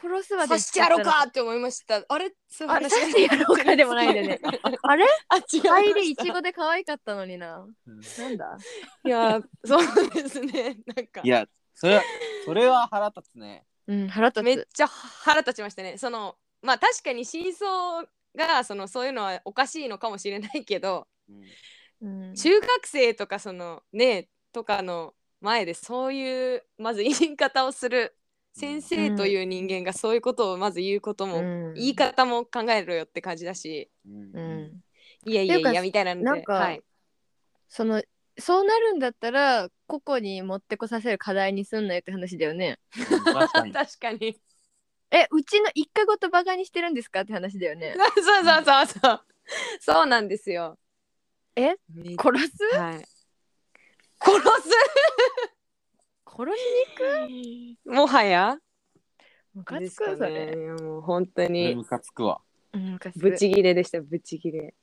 [0.00, 2.04] 殺すまで刺してやろうかって思いました。
[2.06, 3.00] あれそういうあれ話。
[3.00, 4.40] 刺してやろうかでもないんだよね。
[4.82, 5.06] あれ？
[5.30, 7.60] あ違う入りいちごで可愛かったのにな。
[7.86, 8.00] うん。
[8.18, 8.58] なんだ？
[9.04, 10.76] いやそうですね。
[10.94, 11.22] なんか。
[11.24, 11.46] いや
[11.78, 12.02] それは
[12.44, 13.64] それは腹立つね。
[13.86, 14.42] うん腹立つ。
[14.42, 15.96] めっちゃ腹立ちましたね。
[15.96, 18.04] そのまあ確かに真相
[18.34, 22.28] がそのそういうのはおかしいのかもしれないけどうん。
[22.30, 28.16] うん中学生とかそのねとかの前でそういうまず言い方をする
[28.54, 31.74] 先生という人間がそういうことをまず言うことも、うん。
[31.74, 33.88] 言い方も考えろよって感じだし。
[34.04, 34.30] うん。
[34.34, 35.30] うん。
[35.30, 36.82] いやいやいやみたいなのでなんかはい、
[37.68, 38.02] その
[38.38, 42.78] そうなるんだったら個々に持ってこさせる課題にすんなよって話だよね。
[42.96, 43.72] うん確かに。
[43.72, 44.40] 確かに。
[45.10, 47.94] えうちの一家ごとバカにしてるんですかって話だよね。
[48.16, 49.20] そうそうそうそう。
[49.80, 50.78] そうなんですよ。
[51.56, 51.76] え？
[51.88, 52.64] め殺す？
[52.76, 53.04] はい。
[54.20, 54.40] 殺
[56.26, 58.58] 殺しす もはや？
[59.54, 60.54] ムカつくそれ。
[60.54, 61.74] ねいやもう本当に。
[61.74, 62.40] ムカつくわ。
[62.72, 63.30] うんムカつく。
[63.30, 64.74] ブチギレでしたブチギレ。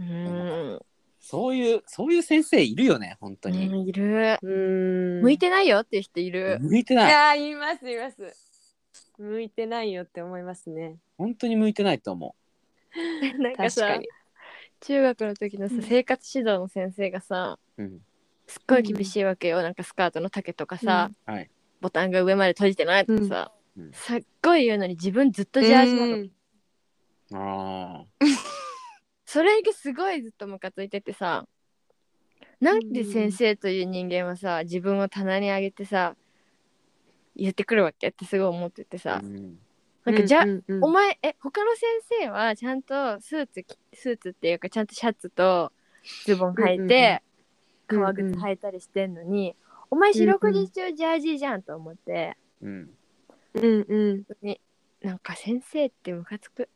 [0.00, 0.80] うん
[1.26, 4.38] そういうそういう先生いるよね本当に、うんいる。
[4.42, 5.22] うーん。
[5.22, 6.58] 向いてないよっていう人いる。
[6.60, 7.10] い向いてない。
[7.10, 8.36] やー言います言います。
[9.16, 10.98] 向いてないよって思いますね。
[11.16, 12.36] 本当に向いてないと思
[13.40, 13.98] なんかさ
[14.80, 18.00] 中学の時のさうん生活指導の先生がさう、うん、
[18.46, 21.50] すっごい厳しいわけよ、なんかスカートの丈とかさ、はい。
[21.80, 23.52] ボタンが上まで閉じてないとかさ、
[23.92, 28.00] すっごい言うのに自分ずっとジャージなの、うん。
[28.00, 28.04] あ
[29.34, 31.44] それがすごいずっとムカついててさ
[32.60, 36.14] なんで先生という人間はさ自分を棚に上げてさ
[37.34, 39.58] 言ってくるわけってすごい思っててあ、さ、うん。
[40.04, 40.84] なんかじゃ、うんうんうん。
[40.84, 45.72] お前え他の先生はちゃんとスーツきスーツっていうかちゃんとシャツと
[46.26, 47.20] ズボン履いて、
[47.88, 48.14] うんうんうん。
[48.14, 49.56] 革靴履いたりしてんのに、
[49.90, 52.90] お前四六時中ジャージじゃんと思って、うん、
[53.54, 54.24] うんうん。
[55.02, 56.68] なんか先生ってムカつく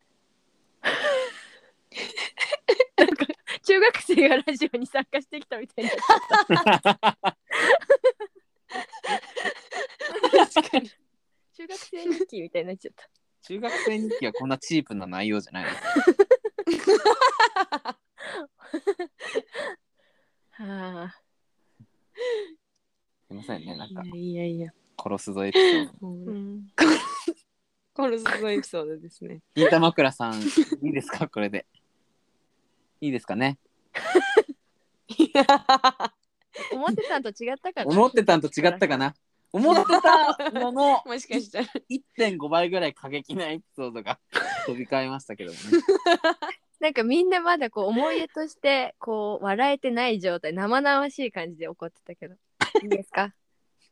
[2.99, 3.27] なんか
[3.63, 7.39] 中学生がラジオに参加してきたみたいになっちゃった。
[10.55, 10.91] 確かに。
[11.57, 13.09] 中学生日記みたいになっちゃった。
[13.43, 15.65] 中学生日記はこんなチープな内容じゃない。
[15.65, 15.71] の
[20.51, 21.15] はあ
[23.29, 24.03] すいませんねなんか。
[24.15, 26.09] いやいや殺すぞエピソード。
[26.09, 26.67] もううん。
[27.95, 29.41] このすごいエピソードですね。
[29.55, 30.45] 金玉倉さんい
[30.83, 31.29] いですか？
[31.29, 31.67] これで
[33.01, 33.59] いいですかね？
[35.09, 35.45] いや
[36.73, 37.91] 思ってたんと違ったかな？
[37.91, 39.15] 思ってたんと違ったかな？
[39.53, 41.67] 思ってたのの もしかしたら。
[41.91, 44.19] 1.5倍ぐらい過激なエピソードが
[44.67, 45.63] 飛び交いましたけどもね。
[46.81, 52.35] なんかみんなまだこう思い出としてこう笑えてない状態生々しい感じで怒ってたけど。
[52.83, 53.33] いいですか？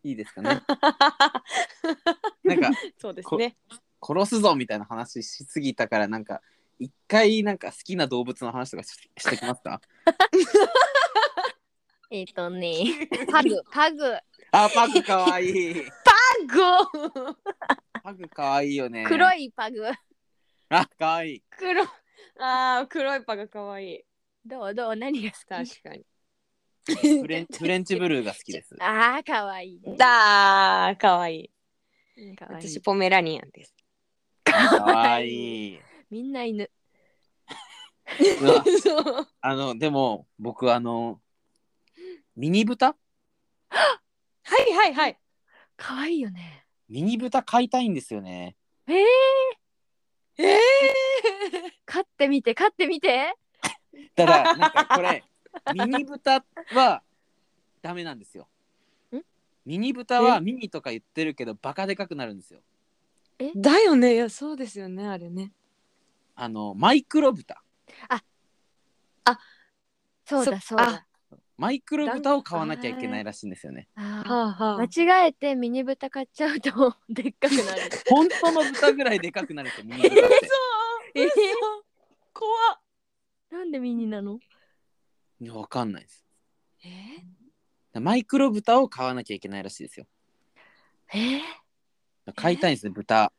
[0.02, 0.62] いいですかね？
[2.44, 3.56] なんかそうですね。
[4.02, 6.42] 殺すぞみたいな話しすぎたからなんか
[6.78, 9.80] 一回なんか好きな動物の話とかししてきますか？
[12.10, 14.16] えっとね パグパグ。
[14.52, 15.74] あパグかわいい。
[15.74, 15.80] ゴ
[18.02, 19.04] パグかわいいよね。
[19.08, 19.90] 黒いいパグ。
[20.68, 21.42] あかわいい。
[21.50, 21.82] 黒
[22.38, 24.04] あー黒いパが可愛い
[24.44, 25.44] どうどう何が好き？
[25.46, 26.06] 確かに。
[27.20, 28.76] フレンフレンチブルーが好きです。
[28.80, 29.96] あーかわいいね。
[29.96, 31.50] だー可愛
[32.16, 32.22] い。
[32.28, 32.68] うんかわいい。
[32.68, 33.74] 私ポメラニアンです。
[34.44, 35.80] かわいい
[36.10, 36.70] みんな犬。
[38.40, 38.64] うわ。
[38.82, 39.28] そう。
[39.40, 41.20] あのでも僕あの
[42.36, 42.96] ミニ豚
[43.68, 45.18] はいはいはい。
[45.76, 46.66] かわいいよね。
[46.88, 48.56] ミニ豚飼いたいんですよね。
[48.86, 48.96] えー、
[50.38, 50.58] えー、
[51.84, 53.34] 飼ってみて飼ってみて。
[54.14, 55.24] ただなんかこれ
[55.74, 57.02] ミニ豚は
[57.82, 58.48] ダメなんですよ。
[59.12, 59.20] ん？
[59.64, 62.60] ミニ豚はミニとか言ってるけどバカでかくなるんですよ。
[63.56, 64.14] だよね。
[64.14, 65.52] いやそうですよねあれね
[66.36, 67.62] あのマイクロ豚
[70.28, 71.06] そそうだそうだ。
[71.56, 73.88] マイクロ豚を買わなきゃいけないらしいんですよね。
[73.94, 74.78] あーはあはあ。
[74.78, 77.82] 間違えてミニ豚買っちゃうとでっかくなる。
[78.10, 80.50] 本当の豚ぐらいでかくなるんですよミニ豚って。
[81.14, 81.28] えー
[82.32, 82.80] 怖っ。
[83.50, 84.40] なんでミニなの？
[85.40, 86.26] いやわかんないです。
[86.84, 90.06] えマイクロ豚を買わなきゃいけないらしいですよ。
[91.14, 91.42] えー、
[92.34, 93.32] 買いたいんですね豚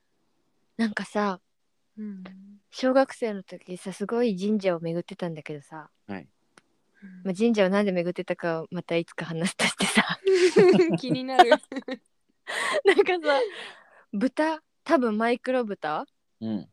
[0.77, 1.41] なんかさ
[1.97, 2.23] うん
[2.79, 6.27] 小学生の時さすごい神社を巡ってたんだけどさ、はい。
[7.23, 10.19] まあ、神社をなんで巡ってたかをまたいつか話すとしてさ。
[10.99, 11.49] 気になる。
[12.85, 13.41] なんかさ
[14.13, 16.05] 豚多分マイクロ豚
[16.39, 16.69] うん。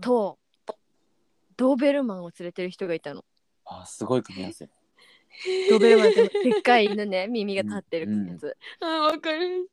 [0.00, 0.40] と
[1.56, 3.24] ドーベルマンを連れてる人がいたの。
[3.66, 4.68] あすごい組み合わせ。
[5.70, 9.70] ドーベルマンってでっかい犬ね耳が立ってるやつ、あわかる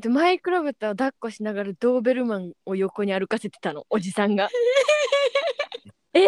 [0.00, 4.48] でマイクロブタを抱っこしながらドーベルマンを横に歩かせてたのおじさんが。
[6.12, 6.22] えー、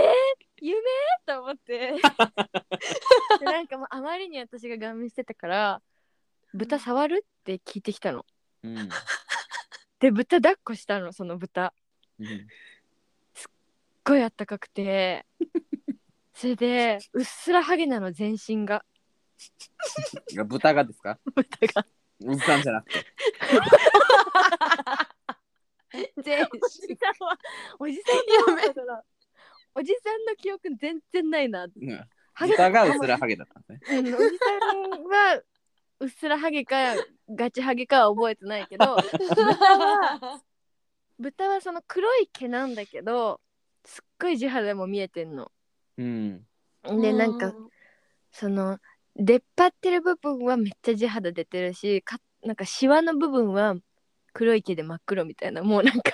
[0.60, 0.80] 夢？
[1.26, 1.94] と思って。
[3.38, 5.82] でなんかもうあまりに私がガン見してたから
[6.54, 7.24] 豚触る？
[7.24, 8.24] って聞いてきたの。
[8.62, 8.88] うん。
[10.00, 11.74] で豚抱っこしたのその豚。
[12.18, 12.46] うん。
[13.34, 13.50] すっ
[14.04, 15.26] ごいあったかくて。
[16.34, 18.84] それでうっすらハゲなの全身が。
[20.46, 21.18] 豚がですか？
[21.34, 21.86] 豚が
[22.24, 23.04] おじさんじゃなくて。
[26.22, 27.38] 全おじさんは
[27.78, 29.02] おじさんのだから
[29.74, 31.72] おじさんの記憶全然ないなうん
[32.34, 34.10] ハゲ豚がうすらハゲだったんですね。
[34.10, 34.44] うん、おじさ
[34.76, 35.42] んは
[36.00, 36.94] うっすらハゲか
[37.28, 40.42] ガチハゲかは覚えてないけど豚は
[41.18, 43.40] 豚はその黒い毛なんだけど
[43.84, 45.50] すっごい地肌も見えてんの。
[45.96, 46.46] うん。
[46.84, 47.52] でなんか
[48.30, 48.78] その
[49.18, 53.74] 出っ張ってる部分はめっちゃ地肌出てるしかなんかシワの部分は
[54.32, 56.12] 黒い毛で真っ黒みたいなもうなんか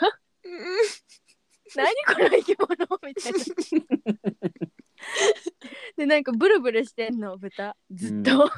[1.76, 2.70] 何この生き物
[3.02, 3.38] みたいな。
[5.96, 8.48] でなんかブルブルしてんの豚ずっと。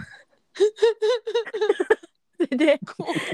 [2.36, 2.80] それ で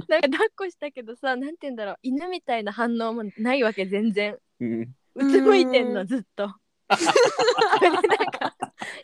[0.09, 4.95] なんか抱っこしたけどさなんて言うんだろう犬みたいな反応もないわけ全然うん。
[5.15, 6.49] うつむいてんうんのずっと。
[6.89, 6.89] そ
[7.81, 8.57] れでなんか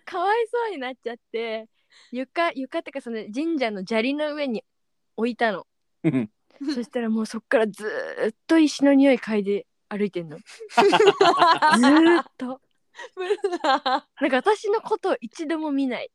[0.04, 1.68] かわいそうになっちゃって
[2.12, 4.64] 床床ってかその神社の砂利の上に
[5.16, 5.66] 置いたの。
[6.04, 6.30] うん
[6.74, 10.38] そしたらもうそっからずーっと石の匂い嗅いで歩いてんの。
[10.38, 12.60] ずーっと。
[13.62, 16.10] なんか私のことを一度も見ない。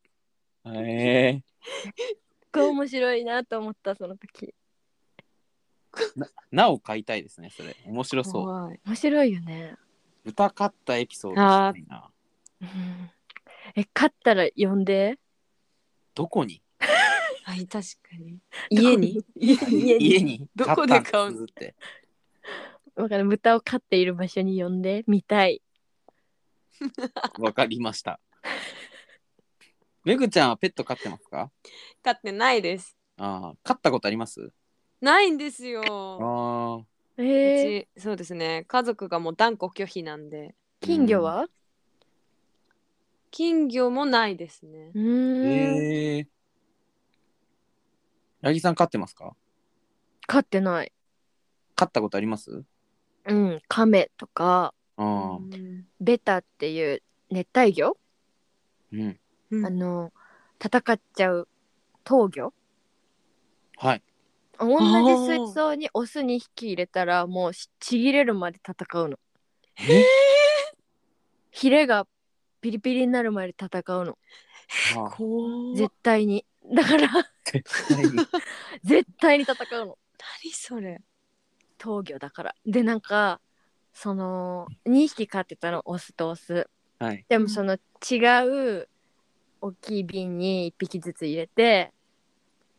[0.65, 1.43] へえ。
[2.51, 4.53] これ面白いなと思ったその時。
[6.51, 7.75] なお買いたいですね、それ。
[7.85, 8.43] 面白そう。
[8.43, 9.75] 怖い面白いよね。
[10.23, 12.09] 豚飼ったエピソードしたいな。
[12.61, 13.11] うん
[13.75, 15.17] え、勝ったら呼んで。
[16.15, 16.61] どこに？
[17.43, 18.39] はい確かに。
[18.69, 19.23] 家に？
[19.35, 19.97] 家に？
[20.05, 20.47] 家に。
[20.55, 21.75] どこで買うの飼ったんですって。
[22.95, 23.25] わかる。
[23.25, 25.61] 豚を飼っている場所に呼んでみたい。
[27.39, 28.19] わかりました。
[30.03, 31.51] めぐちゃんはペット飼ってますか？
[32.03, 32.97] 飼ってないです。
[33.17, 34.51] ああ、飼ったことあります？
[35.01, 35.81] ないんですよ。
[35.89, 36.85] ああ。
[37.17, 38.65] うえー、ちそうですね。
[38.67, 40.55] 家族がもう断固拒否なんで。
[40.81, 41.47] 金魚は？
[43.35, 46.27] 金魚もないですねうーん、へえ。
[48.43, 49.35] 八木さん飼ってますか？
[50.27, 50.91] 飼ってない。
[51.73, 52.63] 飼ったことあります？
[53.25, 55.37] うん、カメとかああ。
[55.37, 57.97] うんベタっていう熱帯魚、
[58.91, 59.19] うん。
[59.49, 60.13] うんあの
[60.63, 61.47] 戦っちゃう
[62.05, 62.53] 闘魚？
[63.77, 64.03] はい。
[64.59, 64.85] 同じ
[65.25, 69.17] 水槽にオス2匹入れたらもうしちぎれるまで戦うの。
[69.79, 70.03] え
[71.49, 72.05] ヒレが
[72.63, 74.17] ピリピリになるまで戦うの。
[74.95, 75.05] あ。
[75.05, 75.17] あ
[75.75, 76.45] 絶対に。
[76.73, 77.09] だから
[77.43, 78.11] 絶対に。
[78.85, 79.97] 絶対に戦うの。
[80.43, 81.01] 何それ。
[81.77, 82.55] 闘魚だから。
[82.65, 83.41] でなんか
[83.93, 85.81] その2匹飼ってたの。
[85.83, 86.69] オスとオス。
[86.99, 87.25] はい。
[87.27, 88.87] でもその違う
[89.59, 91.91] 大きい瓶に1匹ずつ入れて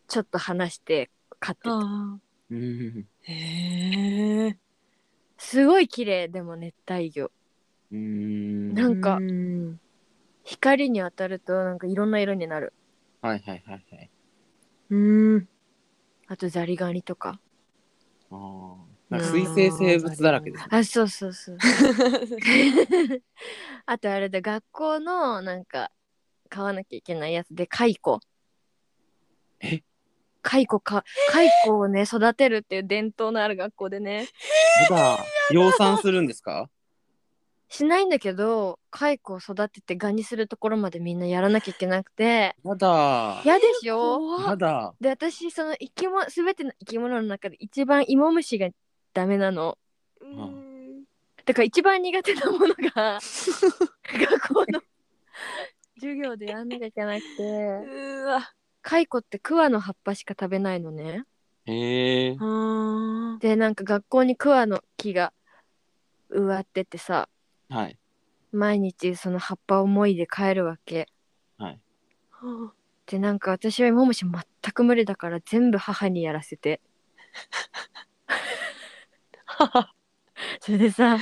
[0.08, 1.72] ちょっと離して飼ってた。
[1.74, 2.18] あ
[2.50, 3.06] うん。
[3.20, 4.58] へえ。
[5.36, 6.28] すごい綺麗。
[6.28, 7.24] でも熱帯魚。
[7.24, 7.30] うん。
[8.74, 9.80] なんかうん。
[10.44, 12.72] 光に当たるとなんかいろんな色になる。
[13.22, 14.10] はいはいはいはい。
[14.90, 14.96] う
[15.38, 15.48] ん。
[16.26, 17.40] あとザリガニとか。
[18.30, 18.84] ああ。
[19.10, 20.68] なんか水生生物だらけですね。
[20.70, 21.58] あそうそうそう
[23.86, 25.92] あとあれだ学校のなんか
[26.48, 28.18] 買わなきゃいけないやつで蚕
[29.60, 29.82] え？
[30.42, 34.26] 蚕か蚕をね育てるっていう伝統のある学校でね。
[34.90, 35.18] まだ。
[35.50, 36.68] 養蚕するんですか？
[37.74, 42.54] しないんだけど蚕を育ててガにするところまでみんなやらなきゃいけなくて。
[42.62, 43.40] まだ。
[43.44, 44.20] 嫌でしょ？
[44.38, 44.94] まだ。
[45.00, 48.68] で私その生き物全ての生き物の中で一番芋虫が
[49.12, 49.76] ダメなの。
[50.20, 51.02] うん。
[51.44, 53.18] だから一番苦手なものが
[54.06, 54.80] 学校の
[55.96, 57.42] 授業でやんなきゃいけなくて。
[57.42, 58.52] うわ。
[58.84, 61.24] 蚕って桑の葉っぱしか食べないのね。
[61.64, 62.36] へえ。
[62.38, 65.32] あでなんか学校に桑の木が
[66.28, 67.28] 植わっててさ
[67.68, 67.98] はい。
[68.52, 71.08] 毎日その葉っぱをもいで帰るわけ。
[71.58, 71.80] はい。
[72.42, 72.70] ー
[73.06, 74.32] でなんか私は芋虫全
[74.72, 76.80] く無理だから全部母にやらせて。
[80.60, 81.18] それでさ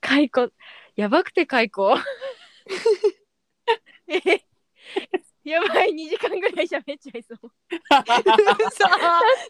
[0.00, 0.52] 蚕
[0.96, 1.70] やばくて蚕
[4.08, 4.20] え
[5.44, 7.38] やばい2時間ぐらい喋っちゃいそう。
[7.88, 8.04] さあ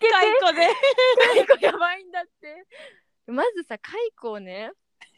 [0.01, 0.68] 蚕で。
[1.47, 2.66] 蚕やばいんだって。
[3.26, 4.72] まずさ蚕をね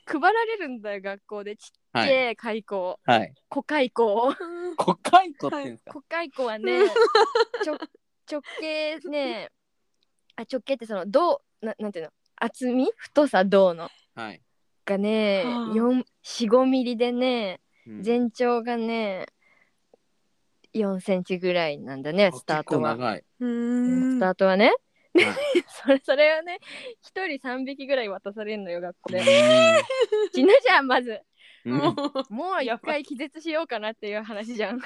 [0.06, 1.56] 配られるんだよ学校で。
[1.56, 2.32] ちっちゃはい。
[2.32, 3.34] い開口はい。
[3.48, 4.34] 小開口
[4.76, 6.80] 国会湖って言うんですか、小開口はね
[7.62, 7.76] ちょ
[8.30, 9.50] 直径ね
[10.36, 12.10] あ直径ってその銅ななんていうの？
[12.36, 12.90] 厚み？
[12.96, 13.88] 太さ銅の。
[14.14, 14.42] はい。
[14.84, 15.74] がねはあ。
[15.74, 18.02] 45ミリでねうん。
[18.02, 19.26] 全長がね
[20.74, 22.94] 4センチぐらいなんだねスタートは。
[22.94, 23.04] 結構。
[23.04, 23.24] 長い。
[23.40, 24.76] うーんスタートはねはい
[25.84, 26.58] それそれをね
[27.14, 29.20] 1人3匹ぐらい渡されるのよ学校で。
[29.20, 29.22] う
[30.34, 31.12] 死ぬじゃんまず。
[31.12, 31.80] んうん。
[32.30, 34.80] もう一回気絶しようかなっていう話じゃん。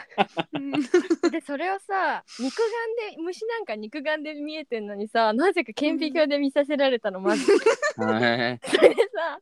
[0.53, 0.71] うん。
[1.31, 7.53] でそれをさ肉眼で虫なんか肉眼で見えてんのにさなぜか顕微鏡で見させられたのまず。
[7.97, 8.61] はい。
[8.69, 9.41] それでさ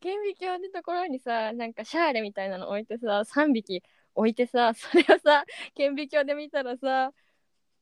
[0.00, 3.82] 顕微鏡のところにさなんかシャーレみたいなの置いてさ3匹
[4.14, 5.44] 置いてさそれをさ
[5.74, 7.12] 顕微鏡で見たらさ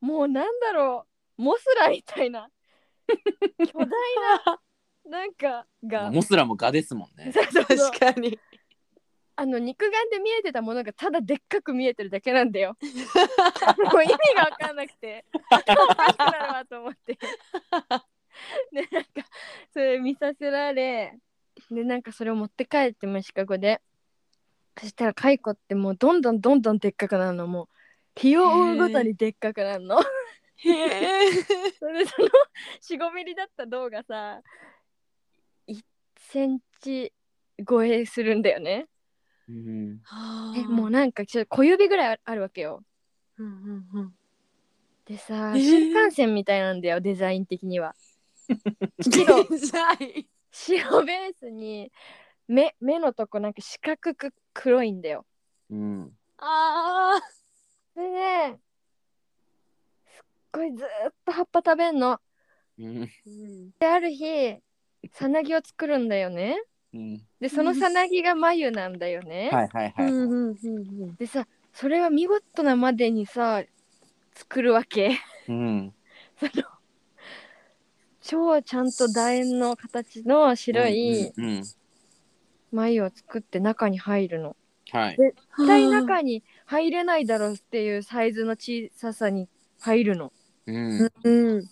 [0.00, 2.48] もうなんだろうモスラみたいな
[3.08, 4.60] 巨大な
[5.06, 7.32] なんかがモスラもガですもんね。
[7.34, 8.38] そうそうそう確かに
[9.36, 12.76] あの肉眼で見えてたものがただでっかく見えてるだけなんだよ。
[13.92, 17.18] もう意味が分かんなくて頭おかしくなるわと思って。
[18.72, 19.10] でなんか
[19.72, 21.18] それ見させられ
[21.70, 23.80] でなんかそれを持って帰って虫かごで
[24.78, 27.68] そしたらカイコってもうどんどんどんどんでっかくなるのもう
[28.20, 29.98] 日を追うごとにでっかくなるの。
[30.70, 31.42] へえ
[31.78, 32.28] それでその
[32.80, 34.40] 45ミリだった銅がさ
[35.68, 35.80] 1
[36.16, 37.12] センチ
[37.68, 38.86] 超えするんだよね。
[39.48, 40.00] うん。
[40.56, 42.82] えもうなんかちょっと小指ぐらいああるわけよ。
[43.38, 44.14] うんうんうん
[45.04, 47.94] でさ、えー新幹線みたいなんだよデザイン的には。
[49.02, 51.92] 白デザイン白ベースに
[52.48, 55.26] 目目のとこなんか四角く黒いんだよ。
[55.70, 56.16] うん。
[56.38, 57.20] あ
[57.94, 58.58] それで
[60.06, 60.24] すっ
[60.54, 62.20] ごいずーっと葉っぱ食べんの。
[62.78, 63.02] うん。
[63.02, 63.08] ー
[63.78, 64.56] である日
[65.12, 66.62] さなぎを作るんだよね。
[66.92, 67.22] うん。
[67.40, 69.50] でそのさなぎが眉なんだよね。
[69.52, 70.06] はいはいはい。
[70.06, 73.62] うんうんうんでさそれは見事なまでにさ
[74.34, 75.18] 作るわけ。
[75.48, 75.94] うん。
[76.38, 76.64] その
[78.20, 81.44] 超ちゃんと楕円の形の白いうん。
[81.44, 81.64] うん。
[82.72, 84.56] 眉を作って中に入るの。
[84.90, 85.16] はい。
[85.16, 85.36] 絶
[85.66, 89.48] 対中に入れないだろうっていうサイズの小ささに
[89.80, 90.32] 入るの。
[90.66, 91.12] うん。
[91.24, 91.64] うん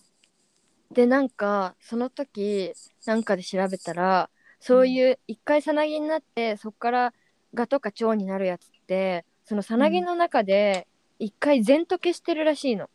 [0.92, 2.72] でなんかその時
[3.06, 4.30] なんかで調べたら
[4.60, 7.14] そういう一回さなぎになってそっから
[7.54, 10.86] ガとか蝶になるやつってそのさなぎの中で
[11.18, 12.90] 一回全溶けしてるらしいの。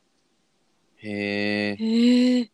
[0.97, 1.75] へえ。
[1.75, 2.51] へえ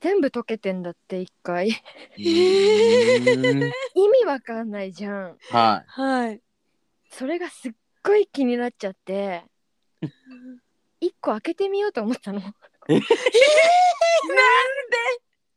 [0.00, 1.68] 全部溶けてんだって一回。
[1.68, 2.24] うん
[3.94, 5.38] 意味わかんないじゃん。
[5.50, 6.40] ははい
[7.10, 7.72] それがすっ
[8.02, 9.44] ごい気になっちゃって
[11.00, 12.40] 一個開けてみようと思ったの。
[12.94, 13.06] え なんで？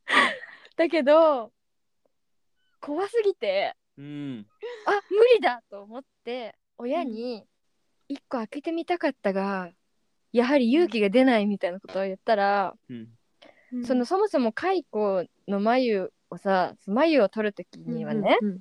[0.75, 1.51] だけど
[2.79, 4.01] 怖すぎてい。
[4.01, 4.45] うん。
[4.85, 7.45] あ無理だと思って親に
[8.09, 9.71] 一個開けてみたかったが
[10.31, 13.09] やはり勇気が出ないみたいなことを言ったら、うん。
[13.85, 14.85] そのそもそも蚕
[15.47, 18.59] の眉をさ眉を取る時にはね、うん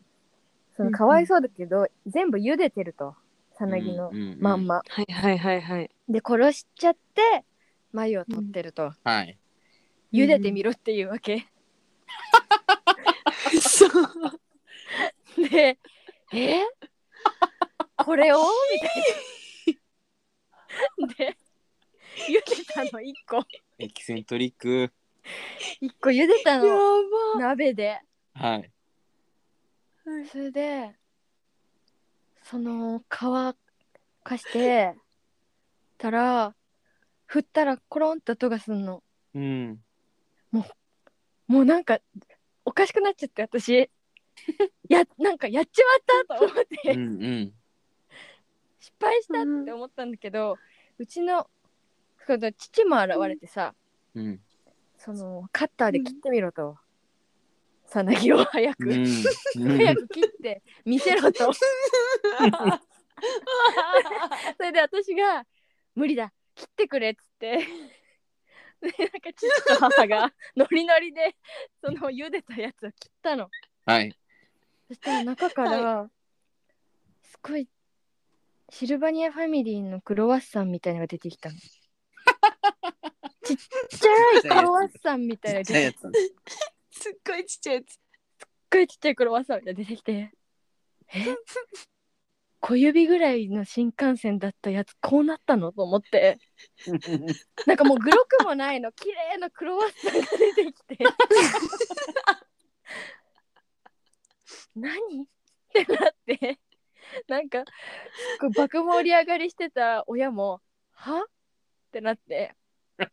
[0.75, 3.15] そのかわいそうだけど、全部茹でてると
[3.53, 4.67] さなぎのうんまん。
[4.67, 4.83] ま。
[4.89, 7.45] はいはいはいはいで殺しちゃって
[7.93, 9.39] 眉を取ってると、はい。
[10.13, 11.47] 茹でてみろっていうわけ。
[13.61, 15.79] そうで
[16.33, 16.61] え？
[17.97, 18.39] これを？
[18.73, 19.77] みたい
[21.09, 21.15] な。
[21.15, 21.37] で
[22.29, 23.45] 茹でたの1個
[23.79, 24.93] エキセントリック。
[25.81, 26.69] 1個茹でたやの
[27.37, 28.01] ば鍋で。
[28.35, 28.71] はい。
[30.31, 30.97] それで
[32.43, 33.55] その乾
[34.25, 34.95] かして
[35.97, 36.55] たら
[37.33, 39.03] 振ったらコロンと音がすんの
[39.35, 39.81] うん。
[41.49, 41.99] もうなんか
[42.67, 43.89] おかしくなっちゃって私
[44.91, 45.95] やなんかやっちま
[46.27, 47.55] ったと思って、うんうん。
[48.79, 50.59] 失敗したって思ったんだけど、
[50.99, 51.49] うちの
[52.27, 53.75] その父も現れてさ、
[54.15, 54.39] うん。
[54.99, 56.77] そのカッターで切ってみろと、
[57.87, 59.07] さなぎを早く、うん。
[59.79, 61.63] 早く切って見せろと そ
[64.61, 65.47] れで私が
[65.97, 66.31] 「無理だ
[66.63, 67.59] 切ってくれ」っつって。
[68.83, 71.37] でなんか父と母が ノリノリで
[71.81, 73.51] その茹でたやつを切ったの。
[73.85, 74.17] はい。
[74.89, 76.11] そしたら中から
[77.23, 77.69] すごい
[78.71, 81.57] シルバニアファミリーのクロワッサンみたいなのが出てきたの。
[83.45, 85.59] ちっちゃいクロワッサンみたいな。
[85.59, 86.01] やが出てきつ
[86.91, 87.03] す。
[87.03, 87.93] すっごいちっちゃいやつ。
[87.93, 88.01] すっ
[88.71, 90.33] ごいちっちゃいクロワッサンみたいなの出てきて。
[91.15, 91.37] え？
[92.63, 96.39] 小指ぐらいの新幹線だったやつこうなったのと思って。
[97.67, 98.93] なんかもうグロくもないの。
[98.93, 100.99] 綺麗なクロワッサンが出てきて。
[104.77, 104.95] 何？
[105.25, 105.27] っ
[105.73, 106.61] てなって。
[107.27, 107.65] なんか
[108.57, 110.61] 爆盛り上がりしてた親も
[110.93, 111.21] は？
[111.21, 111.25] っ
[111.91, 112.55] てなって。
[113.03, 113.05] っ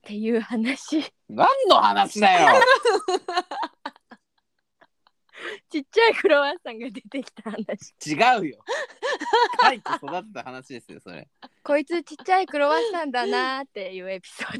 [0.00, 1.12] ていう話。
[1.28, 2.62] 何の話だよ
[5.70, 7.94] ちっちゃいクロワッサンが出てきた話。
[8.06, 8.64] 違うよ。
[9.62, 11.28] 書いて育った話ですよそれ。
[11.62, 14.58] こいつちっちゃいクロワッサンだなーっていうエピソー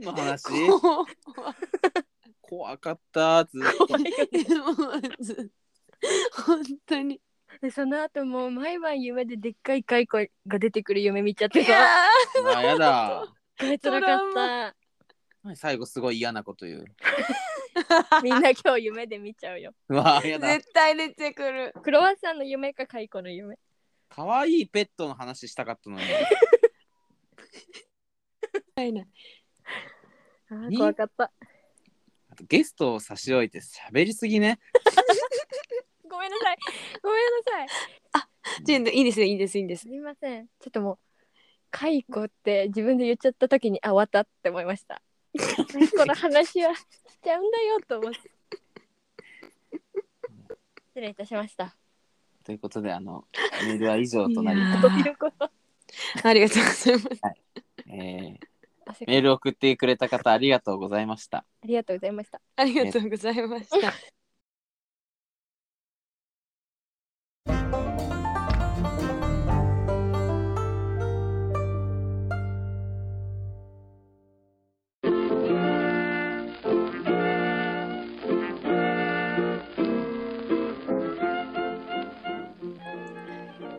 [0.00, 0.10] ド。
[0.12, 0.68] の話？
[0.80, 1.04] 怖
[2.40, 3.86] 怖かったずっと
[6.44, 7.20] 本当に。
[7.60, 11.72] でその後もう毎晩夢ででっかい蚕が出てくる夢見ちゃってさ
[12.56, 13.26] あやだ。
[13.58, 14.74] これ辛かった
[15.54, 16.84] 最後すごい嫌なこと言う？
[18.22, 19.74] みんな今日夢で見ちゃうよ。
[19.88, 20.48] うわやだ。
[20.48, 21.72] 絶対出てくる。
[21.82, 23.58] クロワッサンの夢か蚕の夢。
[24.08, 26.02] 可愛いペットの話したかったのに。
[28.76, 29.02] ないな。
[29.02, 29.06] い
[30.50, 31.32] あ怖かった。
[32.28, 34.58] あとゲストを差し置いて喋りすぎね。
[36.08, 36.56] ごめんなさい。
[37.02, 37.68] ごめんなさい。
[38.64, 39.82] ちょいいですよいいですいいです。
[39.82, 40.46] すみません。
[40.60, 40.98] ちょっともう
[41.72, 45.02] 蚕って自分で言っちゃった時にあ終わったって思いました
[45.38, 46.84] 蚕の話はし
[47.22, 48.18] ちゃうんだよと思って
[50.88, 51.74] 失礼いたしました。
[52.44, 53.24] ということであの
[53.64, 55.50] メールは以上となりいやどういうこと
[56.24, 57.20] ありがとうございます。
[57.88, 58.52] えー
[58.84, 61.38] 汗メールを送ってくれた方ありがとうございました。
[61.62, 62.40] ありがとうございました。
[62.56, 63.94] ありがとうございました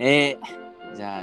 [0.06, 1.22] えー、じゃ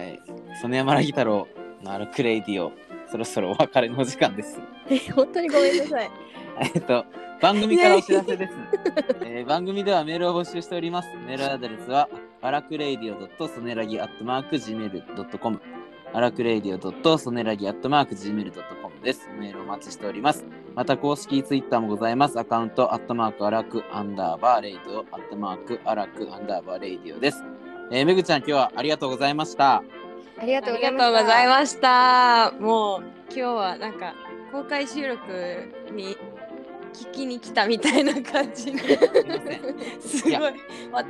[0.65, 1.47] あ、曽根山ラギ太郎
[1.83, 2.73] のアラクレイディオ
[3.11, 4.59] そろそろお別れのお時間です
[4.89, 6.11] え本当にごめんなさい
[6.75, 7.05] えっと、
[7.43, 8.53] 番組からお知らせです、
[9.23, 11.09] えー番組ではメールを募集しております。
[11.27, 12.09] メールアドレスは、
[12.41, 15.61] アラクレイディオソネラギアットマーク Gmail.com。
[16.13, 19.29] アラクレイディオソネラギアットマーク Gmail.com です。
[19.39, 20.45] メールお待ちしております。
[20.75, 22.39] また、公式ツイッターもございます。
[22.39, 27.43] アカウント、アットマークアラクアンダーバーレイディオ、アットマークアラクアンダーバーレイディオです。
[27.93, 29.83] えー、めぐちゃん、今日はありがとうございました。
[30.39, 32.53] ありがとうございました。
[32.61, 34.15] もう今日はなんか
[34.53, 35.21] 公開収録
[35.93, 36.17] に
[36.95, 38.99] 聞きに来たみたいな感じで。
[40.01, 40.41] すごいいや。
[40.41, 41.05] わ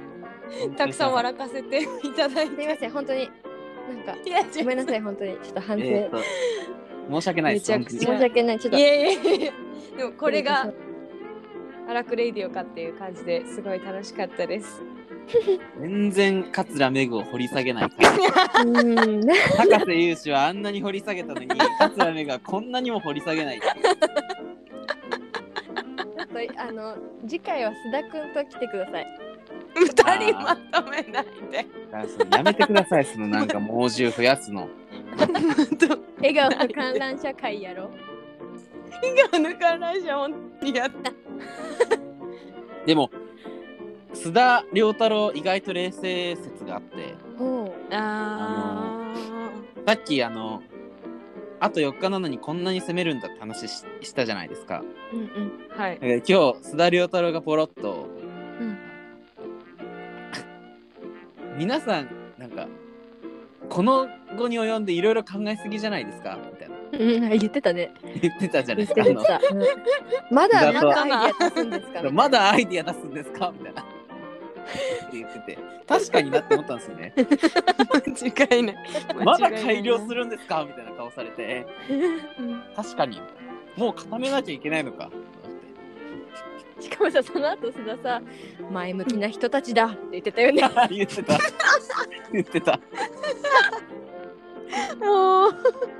[0.76, 2.54] たくさん笑かせていただいて。
[2.54, 2.90] すみません。
[2.90, 3.30] 本当に
[4.06, 5.00] なんかいやごめんなさい。
[5.02, 6.18] 本当にちょっと反省、えーと、
[7.10, 7.72] 申し訳ないです。
[7.72, 8.00] めちゃくちゃ。
[8.00, 8.58] 申し訳ない。
[8.58, 9.52] ちょっといやいやいや
[9.98, 10.72] でもこれが
[11.88, 14.82] アラクレイディオかっていう感じですごい楽しかったです。
[15.80, 18.10] 全然桂めぐを掘り下げないから。
[18.10, 19.26] うーん
[19.56, 23.60] 高瀬優志はあんなに掘り下げたのに桂めぐはこんなにも掘り下げない
[26.56, 29.06] あの次回は須田くんと来てください。
[29.74, 29.86] 二
[30.30, 31.66] 人まとめないで。
[32.32, 34.68] やめてくださいそのなんか猛獣増やすの
[36.18, 37.90] 笑顔の観覧車会やろう。
[39.02, 41.12] 笑顔の観覧車本当にやった。
[42.86, 43.10] でも
[44.14, 49.14] 須田良太郎意外と冷静説があっておうあ
[49.86, 50.62] さっきあの
[51.60, 54.82] あと4日なのにこんなに攻めるんだって話ししたじゃないですか。
[55.12, 55.52] うんうん。
[55.76, 55.82] あ。
[55.82, 55.98] はい。
[56.00, 58.08] えー今日須田良太郎がポロッと
[58.60, 58.78] うん
[61.58, 62.08] 皆さん
[62.38, 62.66] なんか
[63.68, 66.38] この後に及んでいろいろ考えすぎじゃないですか？
[66.50, 67.92] みたいなうん、言ってたね。
[68.20, 69.40] 言ってたじゃない言ですか？
[69.52, 69.64] うん
[70.34, 72.10] まだなんかアイディア足すんですか？
[72.10, 73.52] まだアイディア出すんですか？
[73.56, 73.84] みたいな。
[74.70, 77.12] って言ってて確かになって思ったんですよね。
[77.16, 78.76] 間違いない。
[79.24, 80.20] まだ改良する。
[80.20, 80.64] るんですか？
[80.64, 81.66] みたいな顔されて
[82.38, 83.20] うん確かに
[83.76, 85.10] もう固めなきゃいけないのか。
[86.80, 88.22] しかもさ、その後須田さ、
[88.70, 90.62] 前向きな人たちだって言ってたよね。
[90.90, 91.38] 言ってた。
[92.32, 92.80] 言ってた。
[95.04, 95.52] もう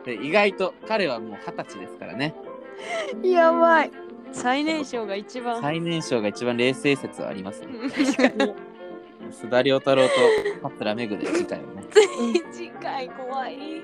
[0.04, 2.34] で意外と彼はもう二十歳ですからね。
[3.22, 3.90] やばい。
[4.32, 5.60] 最年少が一番。
[5.60, 7.68] 最年少が一番冷静説はありますね。
[7.90, 8.54] 確かに。
[9.30, 10.10] 須田良太郎と
[10.62, 11.84] 桂めぐで次回をね
[12.52, 13.82] 次回怖い。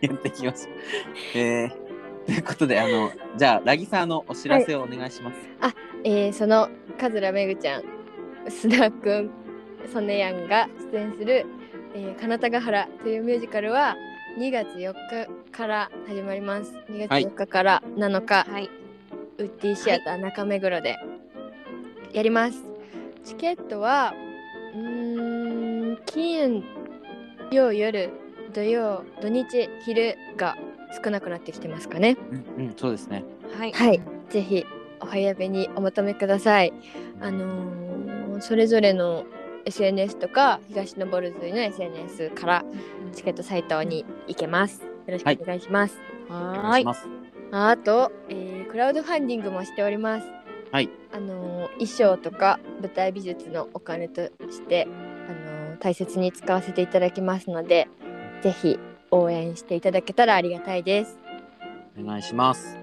[0.00, 0.74] やっていきましょう。
[1.34, 1.70] えー、
[2.26, 5.38] ということであのじゃあラギさんのお知らせをお願いします。
[6.04, 6.68] えー、その
[6.98, 7.82] 桂めぐちゃん、
[8.46, 9.30] 須田くん、
[9.92, 11.44] ソネヤンが出演する、
[11.94, 13.96] えー、金田ヶ原というミュージカルは
[14.38, 16.72] 2月4日から始まります。
[16.88, 18.70] 2月はい4日から7日、はい。
[19.38, 20.96] ウッディシアター中目黒で
[22.12, 22.62] やります。
[23.24, 24.14] チケットは、
[24.76, 26.62] うーん、金
[27.50, 28.10] 曜夜、
[28.54, 30.56] 土曜、土日、昼が
[31.02, 32.16] 少なくなってきてますかね。
[32.56, 33.24] うん、うん、そうですね。
[33.58, 34.00] はいはい、
[34.30, 34.64] ぜひ
[35.00, 36.72] お早めにお求めください。
[37.20, 39.24] あのーそれぞれの
[39.64, 42.64] SNS とか東のボルズイの SNS から
[43.14, 44.82] チケットサイトに行けます。
[44.82, 45.96] よろしくお願いします。
[46.28, 46.86] おはーい。
[47.50, 50.26] あと、えークラウドファンディングもしております。
[50.70, 50.90] はい。
[51.12, 54.86] あのー衣装とか舞台美術のお金として、
[55.28, 57.88] あのー大切に使わせていただきますので、
[58.42, 58.78] ぜひ
[59.10, 61.16] 応援していただけたらありがたいです。
[61.98, 62.76] お願いします。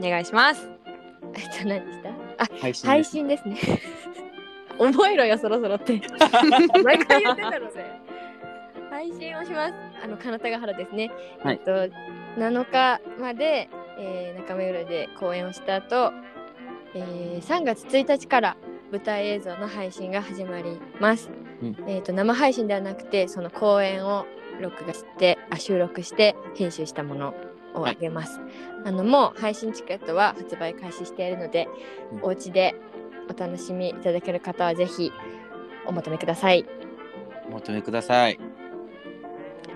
[0.00, 0.68] お願いします
[1.34, 2.10] えっと何でした？
[2.44, 3.56] あ、配信配信ですね。
[4.78, 6.00] 覚えろよそろそろって。
[6.82, 8.04] 毎回言ってたので。
[8.90, 9.74] 配信をします。
[10.02, 11.10] あの金田ヶ原ですね。
[11.42, 11.94] はいえっと
[12.40, 13.68] 7日まで、
[13.98, 16.12] えー中目黒で公演をした後、
[16.94, 18.56] えー3月1日から
[18.92, 21.30] 舞台映像の配信が始まります。
[21.62, 24.26] うんえっと生配信ではなくてその公演を
[24.60, 27.34] 録画してあ収録して編集したもの
[27.74, 28.40] をあげます。
[28.84, 31.68] あのもう配信チケットは発売開始しているので、
[32.12, 32.74] うんお家で
[33.28, 35.12] お楽しみいただける方はぜひ
[35.86, 36.64] お求めください。
[37.48, 38.38] お求めください。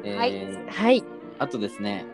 [0.04, 1.04] えーはいはい。
[1.38, 2.04] あとですね、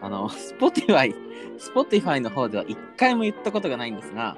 [0.00, 1.14] あの、Spotify、
[1.58, 4.36] Spotify の方では一回も言ったことがないんですが、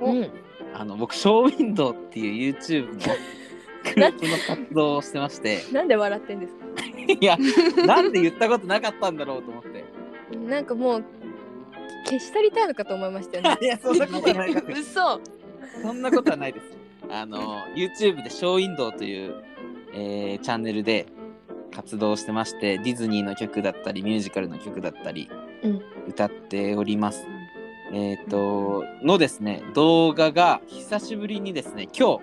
[0.00, 0.30] おうん。
[0.74, 2.98] あの、僕、ショーウィンドウっていう YouTube の
[3.94, 6.64] グループの活動をしてまして、 なんで笑ってんですか？
[7.06, 7.36] いや、
[7.86, 9.84] なんで言ったことなかったんだろうと思って。
[10.36, 11.04] なんかもう
[12.06, 13.58] 消し去りたいのかと思いましたよね。
[13.62, 14.80] いや、そんなことはないです。
[14.80, 15.20] 嘘
[15.82, 16.66] そんなことはないです。
[17.10, 19.34] あの、YouTube でショーウィンドウという、
[19.92, 21.06] えーチャンネルで
[21.74, 25.28] 活動してまして、ディズニーの曲だったり、ミュージカルの曲だったり、
[25.62, 27.26] うん歌っております。
[27.92, 32.18] えっ、と、のですね、動画が久しぶりにですね、今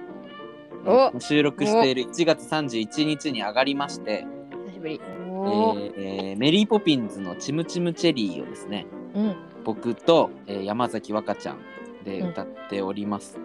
[0.85, 4.25] お日収録している1月31日に上がりまして、
[4.67, 5.01] 久しぶり。
[5.03, 9.35] えおーメリーポピンズのチムチムチェリーをですね、うん。
[9.63, 11.57] 僕と、えー山崎和歌ちゃん
[12.03, 13.37] で歌っております、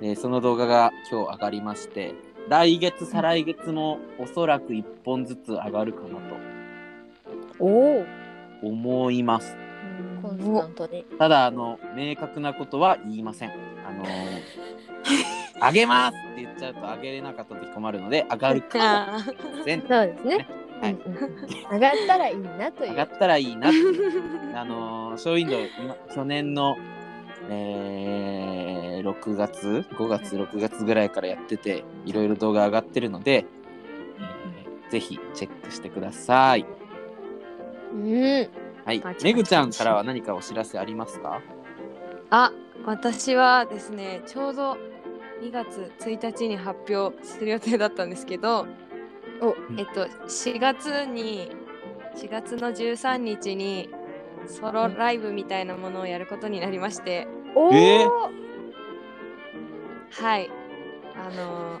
[0.00, 2.14] でその動画が今日上がりまして
[2.48, 6.18] 来月再来月もおそらく1本ずつ上がるかな
[7.58, 8.04] おお。
[8.60, 9.56] と思います。
[10.22, 11.04] コンスタントに。
[11.18, 13.50] ただあの明確なことは言いません。
[13.86, 14.08] あのー
[15.60, 19.80] 上げますって言っちゃうと上げれなかった時困るので上がるかもあしれません。
[19.80, 20.46] そうですね。
[20.80, 20.92] はい。
[20.92, 21.18] うんうん
[21.72, 22.90] 上がったらいいなという。
[22.90, 23.68] 上がったらいいな
[24.54, 26.76] あのーショーウィンドウ今去年の、
[27.48, 33.46] えー6月5月6月ぐらいからやってていろいろ動画上がってるので、
[34.18, 36.66] えーぜひチェックしてください。
[37.92, 38.48] うん。
[38.84, 41.42] はいめぐちゃんからは何かお知らせありますか？
[42.30, 42.52] あ
[42.86, 44.76] 私はですねちょうど
[45.42, 48.66] 2月1日に発表する予定だったんですけど
[49.40, 51.52] おえっと4月に
[52.16, 53.90] 4月の13日に
[54.46, 58.10] ソロライブみたいなものをやることになりましておお、えー。
[60.10, 60.50] はい。
[61.16, 61.78] あの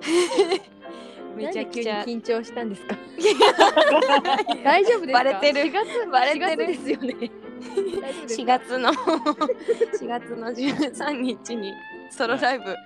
[0.00, 0.60] ー。
[1.36, 2.02] めちゃくちゃ。
[2.02, 2.94] 緊張したんですか？
[4.64, 5.12] 大丈夫ですか？
[5.12, 5.60] バレてる。
[5.62, 6.46] 4月バレてる。
[6.46, 7.14] 4月ですよね。
[7.62, 11.72] 大丈夫です4か月の 4月の13日に
[12.10, 12.76] ソロライブ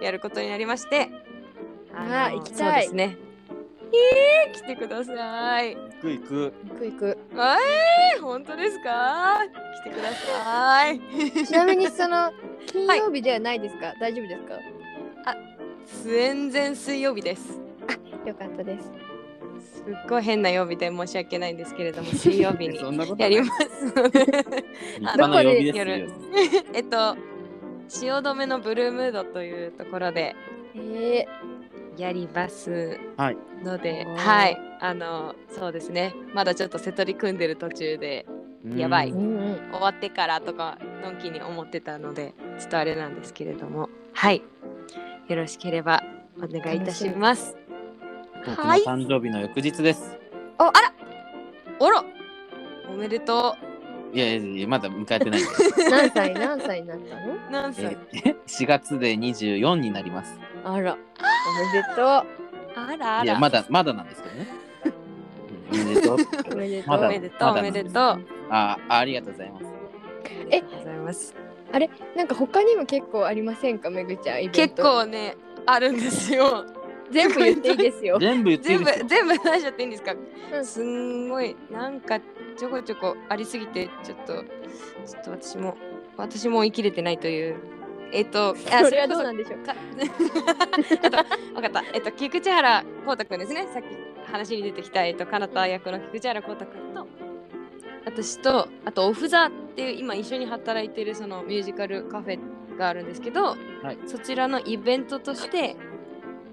[0.00, 1.10] やることになりまして、
[1.94, 3.16] あー行きたいそうですね。
[3.92, 5.76] えー、来てください。
[5.76, 6.52] 行く行く。
[6.70, 7.18] 行く行く。
[7.32, 9.38] えー、本当ですか？
[9.84, 11.00] 来てください。
[11.46, 12.32] ちなみにその
[12.66, 13.94] 金曜日ではないですか？
[14.00, 14.54] 大丈夫ですか？
[16.04, 17.60] 全然水曜日です。
[18.24, 18.90] よかったです。
[19.76, 22.76] すっごい変な曜日で申し訳ないんですけれども、 水曜日に
[23.18, 24.24] やりますので。
[24.26, 24.44] 立
[24.98, 25.78] 派な曜日で。
[25.78, 26.10] 夜
[26.74, 27.16] えっと、
[27.88, 30.34] 汐留のブルームードというところで
[30.74, 31.26] え
[31.96, 32.98] やります。
[33.16, 33.36] はい。
[33.64, 34.16] ので、おー。
[34.16, 38.26] はい、あの、そうですね、まだちょっと瀬戸り組んでる途中で、
[38.76, 39.12] やばい。
[39.12, 44.42] 終わってからとか、のんきに思ってたので、ちょっとあれなんですけれども、はい、
[45.28, 46.02] よろしければ
[46.38, 47.56] お願いいたします。
[48.44, 48.82] 僕のはい。
[48.82, 50.16] 誕生日の翌日です。
[50.58, 52.06] あら。
[52.88, 53.54] おめでと
[54.14, 55.40] いやいやいやまだ迎えてない。
[55.90, 57.34] 何歳何歳になったの？
[57.34, 57.38] う。
[57.50, 57.96] 何歳？
[58.14, 60.38] え4月で24になります。
[60.64, 60.96] あら、
[61.48, 62.24] おめでとあ
[62.74, 63.24] らあら。
[63.24, 64.48] いやまだまだなんですけどね。
[65.72, 66.16] うんおめでとう。
[66.16, 66.52] う。
[66.52, 66.88] おめでとう。
[66.88, 67.92] まだおめでとう、まだおめでとう。
[67.92, 69.66] ああありがとうございます。
[70.50, 71.34] りがとうございます。
[72.16, 74.38] なんか他にも結構ありませんか、めぐちゃん。
[74.38, 75.36] イベン結ト構ね、
[75.66, 76.64] あるんですよ。
[77.10, 78.18] 全部言っていいですよ。
[78.18, 79.06] 全部言っていい全部ですよ。
[79.06, 82.20] 全部話しちゃっていいんですか、うんすんごいなんか
[82.56, 84.44] ちょこちょこありすぎてちょっと
[85.06, 85.76] ちょっと私も
[86.16, 87.56] 私も生きれてないという
[88.12, 89.18] えっと あそれはどう？
[89.18, 89.74] こなんでしょうか？
[91.54, 91.84] 分 かった。
[91.92, 93.66] えっと菊池原光太くんですね。
[93.72, 93.86] さっき
[94.30, 97.06] 話に出てきたえっとかなた役の菊池原光太くんと
[98.04, 102.38] 私とあとオフザっていう今一緒に働いてるそのミュージカルカフェ
[102.76, 103.56] があるんですけど、は
[103.92, 103.98] い。
[104.06, 105.76] そちらのイベントとして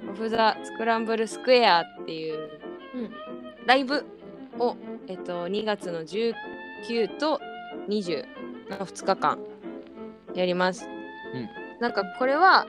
[0.09, 2.49] オフザスクランブルスクエアっていう
[2.95, 3.11] うん。
[3.65, 4.05] ライブ
[4.59, 4.75] を、
[5.07, 6.33] えっと、2月の19
[7.17, 7.39] と
[7.87, 8.25] 20
[8.69, 9.39] の2日間
[10.33, 10.87] やります。
[11.33, 11.49] うん
[11.79, 12.67] なんかこれは、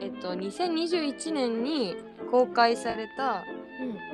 [0.00, 1.94] えっと、2021年に
[2.32, 3.44] 公開された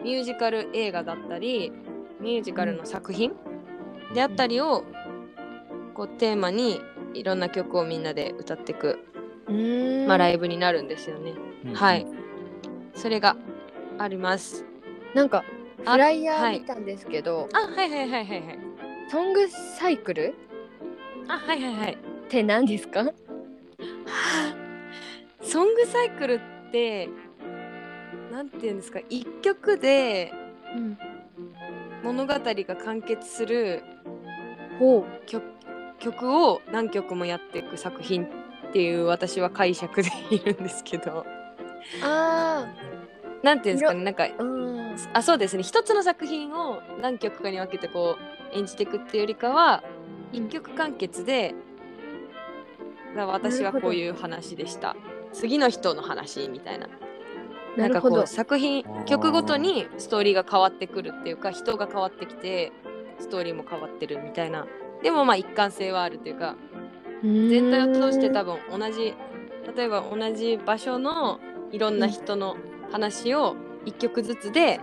[0.04, 1.72] ミュージカル映画だったり
[2.20, 3.32] ミュージカルの作品
[4.12, 4.84] であったりを
[5.94, 6.80] こうテーマに
[7.14, 8.98] いろんな曲をみんなで歌っていく、
[9.48, 11.32] うんまあ、ライブになるんですよね。
[11.66, 12.06] うんはい。
[12.94, 13.36] それが
[13.98, 14.64] あります。
[15.14, 15.44] なんか
[15.86, 18.58] あフライヤはいー見たんですけど、あはいはいはいはいはい。
[19.10, 20.34] ソングサイクル？
[21.28, 21.92] あはいはいはい。
[21.94, 21.96] っ
[22.28, 23.04] て何ですか？
[25.42, 27.08] ソングサイクルって
[28.30, 30.32] なんていうんですか一曲で
[30.76, 30.98] うん。
[32.02, 33.82] 物語が完結する
[34.78, 35.44] ほ曲
[36.00, 41.20] 曲を何曲もやっていく作品っていう私は解釈でいるんですけど。
[41.20, 41.24] う
[42.02, 42.66] あ
[43.42, 44.28] なんていうんですかねなんか
[45.12, 45.62] あそうですね。
[45.62, 48.16] 一つの作品を何曲かに分けてこ
[48.52, 49.84] う演じていくっていうよりかは
[50.32, 51.54] 一曲完結で
[53.14, 54.96] だ私はこういう話でした。
[55.32, 56.88] 次の人の話みたいな。
[57.76, 62.70] なんかこう作品曲ごとにストーリーが変わってくるっていうか人が変わってきて
[63.18, 64.66] ストーリーも変わってるみたいな。
[65.02, 66.56] でもまあ一貫性はあるというか
[67.22, 69.14] 全体を通して多分同じ
[69.76, 71.40] 例えば同じ場所の
[71.70, 72.56] いろんな人の
[72.90, 73.56] 話を
[73.86, 74.80] 一曲ずつで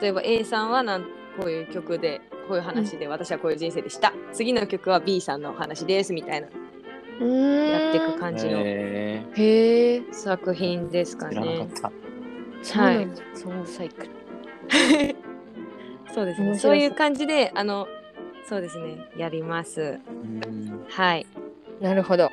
[0.00, 1.02] 例えば A さんはなん
[1.40, 6.48] こういう曲でこういう話で私はこういう人生でした、次の曲は B さんのお話ですみたいな
[7.20, 11.80] やっていく感じのへへえ作品ですかねっ。
[11.80, 11.92] た。
[12.62, 14.10] そうなんだ、ソングサイクル
[16.14, 16.58] そうですね。
[16.58, 17.88] そういう感じで、あの、
[18.48, 19.98] そうですね、やります。
[20.06, 20.12] う
[20.48, 21.26] んはい。
[21.80, 22.30] なるほど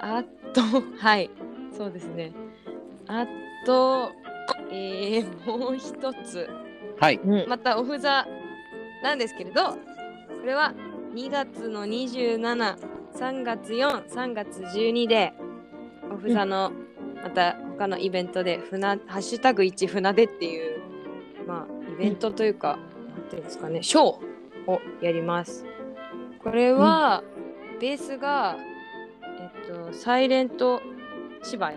[0.00, 0.60] あと、
[0.98, 1.30] はい、
[1.76, 2.32] そうですね。
[3.06, 3.26] あ
[3.64, 4.12] と、
[4.70, 6.48] えー、もう一つ、
[6.98, 7.20] はい。
[7.24, 8.26] うんまたオフザ
[9.02, 9.78] なんですけれど、こ
[10.44, 10.72] れは
[11.14, 15.32] 2月の27、3月4、3月12で、
[16.12, 16.72] オフザの、
[17.22, 20.80] また他のイベントで、船、ハッシュタグ1船出っていう、
[21.46, 22.78] まあ、イベントというか、
[23.16, 24.02] なんていうんですかね、ショー
[24.70, 25.64] をやります。
[26.42, 27.24] これは、
[27.80, 28.56] ベースが、
[29.22, 30.82] えっと、サイレント
[31.42, 31.76] 芝居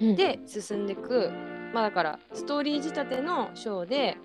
[0.00, 1.30] うんで進んでいく、
[1.72, 4.16] まあだからストーリー仕立てのショーで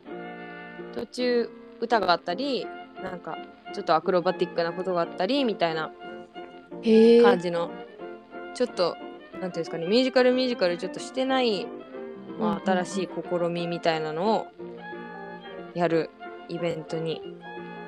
[0.94, 1.50] 途中
[1.80, 2.68] 歌があったり
[3.02, 3.38] なんか
[3.74, 5.92] ちょっとアクロバティックなことがあったりみたいな
[7.24, 7.72] 感じの
[8.54, 8.96] ちょっと
[9.40, 11.68] なんていうんですかねミュージカルミュージカルちょっとしてない、
[12.40, 14.48] まあ、新しい試みみたいなのを
[15.74, 16.10] やる
[16.50, 17.22] イベントに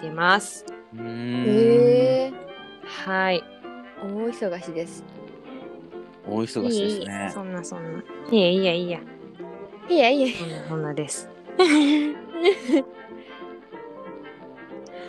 [0.01, 0.65] 出ます。
[0.97, 2.33] へえ
[2.83, 3.43] はい。
[4.01, 5.03] 大忙しです
[6.27, 7.31] 大忙しですいいね。
[7.33, 8.03] そんなそんな。
[8.31, 8.99] いやいやいや。
[9.87, 11.29] いやいやそんなそんなです。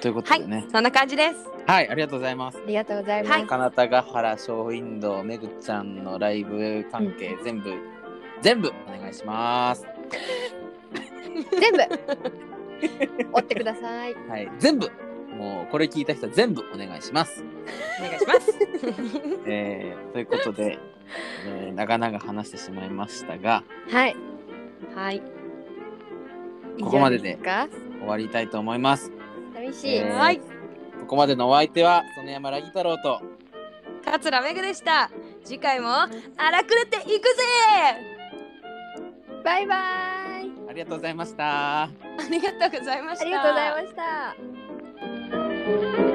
[0.00, 0.66] ということはいでね。。
[0.70, 1.55] そんな感じです。
[1.66, 2.58] はい、ありがとうございます。
[2.58, 7.74] ありがとうございます、はい金田ヶ原ショーウィンドウめぐちゃんのライブ関係、全部
[8.40, 9.84] 全部お願いします。
[11.60, 11.78] 全部
[13.32, 14.90] 追ってくださいはい、全部
[15.36, 17.44] もうこれ聞いた人は全部お願いします。
[17.98, 18.58] お願いします。
[19.46, 20.78] えー、ということで、
[21.46, 24.16] えー長々話してしまいましたがはい
[24.94, 25.22] はい。
[26.80, 29.10] ここまでで終わりたいと思います。
[29.54, 30.40] 寂しい、えーはい。
[31.06, 33.22] ここまでのお相手は曽根山ラギ太郎と
[34.04, 35.08] 桂めぐでした。
[35.44, 35.88] 次回も
[36.36, 37.42] 荒くれていくぜ
[39.44, 39.78] バイバイ
[40.68, 41.82] ありがとうございました。
[41.84, 41.88] あ
[42.28, 43.22] りがとうございました。
[43.22, 43.88] ありがとうございま
[45.92, 46.05] した